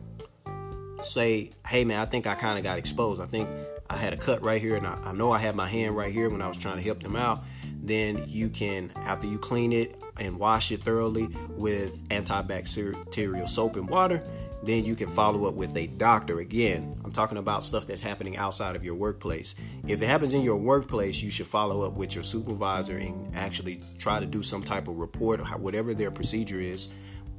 say, 1.01 1.51
hey 1.67 1.85
man, 1.85 1.99
I 1.99 2.05
think 2.05 2.27
I 2.27 2.35
kind 2.35 2.57
of 2.57 2.63
got 2.63 2.77
exposed, 2.77 3.21
I 3.21 3.25
think 3.25 3.47
I 3.89 3.97
had 3.97 4.13
a 4.13 4.17
cut 4.17 4.41
right 4.43 4.61
here, 4.61 4.75
and 4.75 4.85
I, 4.85 4.99
I 5.03 5.13
know 5.13 5.31
I 5.31 5.39
had 5.39 5.55
my 5.55 5.67
hand 5.67 5.95
right 5.95 6.11
here 6.11 6.29
when 6.29 6.41
I 6.41 6.47
was 6.47 6.57
trying 6.57 6.77
to 6.77 6.83
help 6.83 6.99
them 6.99 7.15
out, 7.15 7.43
then 7.81 8.23
you 8.27 8.49
can, 8.49 8.91
after 8.97 9.25
you 9.25 9.39
clean 9.39 9.71
it 9.71 9.95
and 10.19 10.37
wash 10.37 10.71
it 10.71 10.81
thoroughly 10.81 11.27
with 11.49 12.07
antibacterial 12.09 13.47
soap 13.47 13.77
and 13.77 13.89
water, 13.89 14.23
then 14.61 14.83
you 14.83 14.95
can 14.95 15.07
follow 15.07 15.47
up 15.47 15.55
with 15.55 15.75
a 15.77 15.87
doctor. 15.87 16.39
Again, 16.39 16.99
I'm 17.03 17.11
talking 17.11 17.37
about 17.37 17.63
stuff 17.63 17.87
that's 17.87 18.01
happening 18.01 18.37
outside 18.37 18.75
of 18.75 18.83
your 18.83 18.95
workplace. 18.95 19.55
If 19.87 20.01
it 20.01 20.05
happens 20.05 20.33
in 20.33 20.41
your 20.41 20.57
workplace, 20.57 21.23
you 21.23 21.31
should 21.31 21.47
follow 21.47 21.87
up 21.87 21.93
with 21.93 22.13
your 22.13 22.23
supervisor 22.23 22.97
and 22.97 23.33
actually 23.35 23.81
try 23.97 24.19
to 24.19 24.25
do 24.25 24.43
some 24.43 24.61
type 24.61 24.87
of 24.87 24.97
report 24.97 25.39
or 25.39 25.45
whatever 25.57 25.93
their 25.93 26.11
procedure 26.11 26.59
is. 26.59 26.89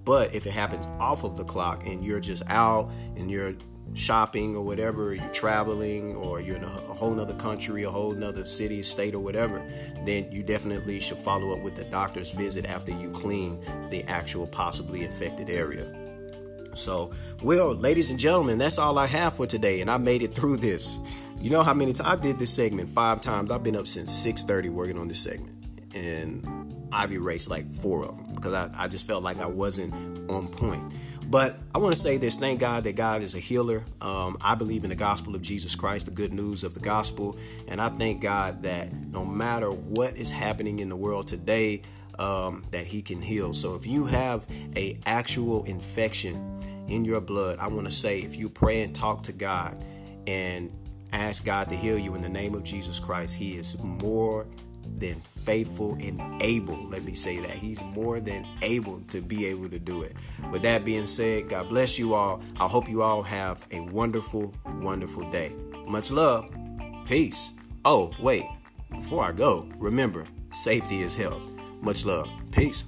But 0.05 0.35
if 0.35 0.47
it 0.47 0.53
happens 0.53 0.87
off 0.99 1.25
of 1.25 1.37
the 1.37 1.45
clock 1.45 1.87
and 1.87 2.03
you're 2.03 2.21
just 2.21 2.49
out 2.49 2.91
and 3.17 3.31
you're 3.31 3.53
shopping 3.95 4.55
or 4.55 4.65
whatever, 4.65 5.15
you're 5.15 5.29
traveling 5.31 6.15
or 6.17 6.41
you're 6.41 6.57
in 6.57 6.65
a, 6.65 6.69
whole 6.69 7.15
nother 7.15 7.35
country, 7.35 7.83
a 7.83 7.91
whole 7.91 8.13
nother 8.13 8.45
city, 8.45 8.83
state, 8.83 9.15
or 9.15 9.21
whatever, 9.21 9.65
then 10.05 10.31
you 10.31 10.43
definitely 10.43 11.01
should 11.01 11.19
follow 11.19 11.53
up 11.53 11.61
with 11.61 11.75
the 11.75 11.85
doctor's 11.85 12.33
visit 12.33 12.67
after 12.67 12.93
you 12.93 13.11
clean 13.11 13.61
the 13.91 14.05
actual 14.07 14.47
possibly 14.47 15.05
infected 15.05 15.49
area. 15.49 15.97
So, 16.75 17.11
well, 17.43 17.75
ladies 17.75 18.11
and 18.11 18.19
gentlemen, 18.19 18.59
that's 18.59 18.79
all 18.79 18.99
I 18.99 19.07
have 19.07 19.35
for 19.35 19.47
today, 19.47 19.81
and 19.81 19.91
I 19.91 19.99
made 19.99 20.23
it 20.23 20.35
through 20.35 20.59
this. 20.59 21.27
You 21.41 21.51
know 21.51 21.63
how 21.63 21.75
many 21.75 21.93
times 21.93 22.09
I 22.09 22.21
did 22.21 22.39
this 22.39 22.55
segment 22.55 22.89
five 22.89 23.21
times. 23.21 23.51
I've 23.51 23.63
been 23.63 23.77
up 23.77 23.87
since 23.87 24.13
6:30 24.13 24.71
working 24.71 24.99
on 24.99 25.09
this 25.09 25.21
segment, 25.21 25.57
and 25.95 26.71
I've 26.93 27.13
erased 27.13 27.51
like 27.51 27.69
four 27.69 28.05
of 28.05 28.17
them 28.17 28.35
because 28.35 28.53
I, 28.53 28.71
I 28.77 28.89
just 28.89 29.07
felt 29.07 29.23
like 29.23 29.39
I 29.39 29.47
wasn't 29.47 29.93
on 30.31 30.49
point. 30.49 30.95
But 31.31 31.57
I 31.73 31.79
want 31.79 31.95
to 31.95 32.01
say 32.01 32.17
this 32.17 32.37
thank 32.37 32.59
God 32.59 32.83
that 32.85 32.97
God 32.97 33.23
is 33.23 33.37
a 33.37 33.39
healer. 33.39 33.85
Um, 34.01 34.37
I 34.41 34.57
believe 34.57 34.83
in 34.83 34.91
the 34.91 34.97
gospel 34.97 35.37
of 35.37 35.43
Jesus 35.43 35.77
Christ, 35.77 36.07
the 36.07 36.13
good 36.13 36.35
news 36.35 36.65
of 36.65 36.75
the 36.75 36.81
gospel. 36.81 37.39
And 37.69 37.81
I 37.81 37.89
thank 37.89 38.21
God 38.21 38.65
that 38.65 38.93
no 38.93 39.25
matter 39.25 39.71
what 39.71 40.17
is 40.17 40.33
happening 40.33 40.81
in 40.81 40.89
the 40.89 40.97
world 40.97 41.29
today, 41.29 41.83
um, 42.19 42.65
that 42.73 42.85
He 42.85 43.01
can 43.01 43.23
heal. 43.23 43.53
So 43.53 43.77
if 43.77 43.87
you 43.87 44.07
have 44.07 44.47
a 44.77 44.99
actual 45.07 45.63
infection 45.65 46.35
in 46.89 47.05
your 47.05 47.21
blood, 47.21 47.61
I 47.61 47.69
want 47.69 47.87
to 47.87 47.93
say 47.93 48.19
if 48.19 48.37
you 48.37 48.51
pray 48.51 48.83
and 48.83 48.93
talk 48.93 49.23
to 49.23 49.33
God 49.33 49.83
and 50.27 50.77
ask 51.13 51.45
God 51.45 51.69
to 51.71 51.77
heal 51.77 51.97
you 51.97 52.17
in 52.17 52.23
the 52.23 52.29
name 52.29 52.57
of 52.57 52.65
Jesus 52.65 52.99
Christ, 52.99 53.37
He 53.37 53.53
is 53.53 53.81
more 53.81 54.49
than 54.99 55.15
faithful 55.15 55.95
and 56.01 56.43
able. 56.43 56.77
Let 56.89 57.05
me 57.05 57.15
say 57.15 57.41
that. 57.41 57.51
He's 57.51 57.83
more 57.83 58.21
than 58.21 58.47
able 58.63 59.01
to 59.09 59.21
be 59.21 59.47
able 59.47 59.69
to 59.69 59.79
do 59.79 60.03
it. 60.03 60.15
With 60.51 60.63
that 60.63 60.85
being 60.85 61.07
said, 61.07 61.49
God 61.49 61.69
bless 61.69 61.99
you 61.99 62.15
all. 62.15 62.43
I 62.59 62.67
hope 62.67 62.89
you 62.89 63.03
all 63.03 63.23
have 63.23 63.65
a 63.73 63.81
wonderful, 63.81 64.55
wonderful 64.81 65.29
day. 65.31 65.55
Much 65.87 66.11
love. 66.11 66.51
Peace. 67.07 67.55
Oh, 67.85 68.13
wait. 68.21 68.45
Before 68.91 69.25
I 69.25 69.33
go, 69.33 69.67
remember 69.79 70.27
safety 70.51 71.01
is 71.01 71.17
health. 71.17 71.43
Much 71.81 72.05
love. 72.05 72.29
Peace. 72.53 72.85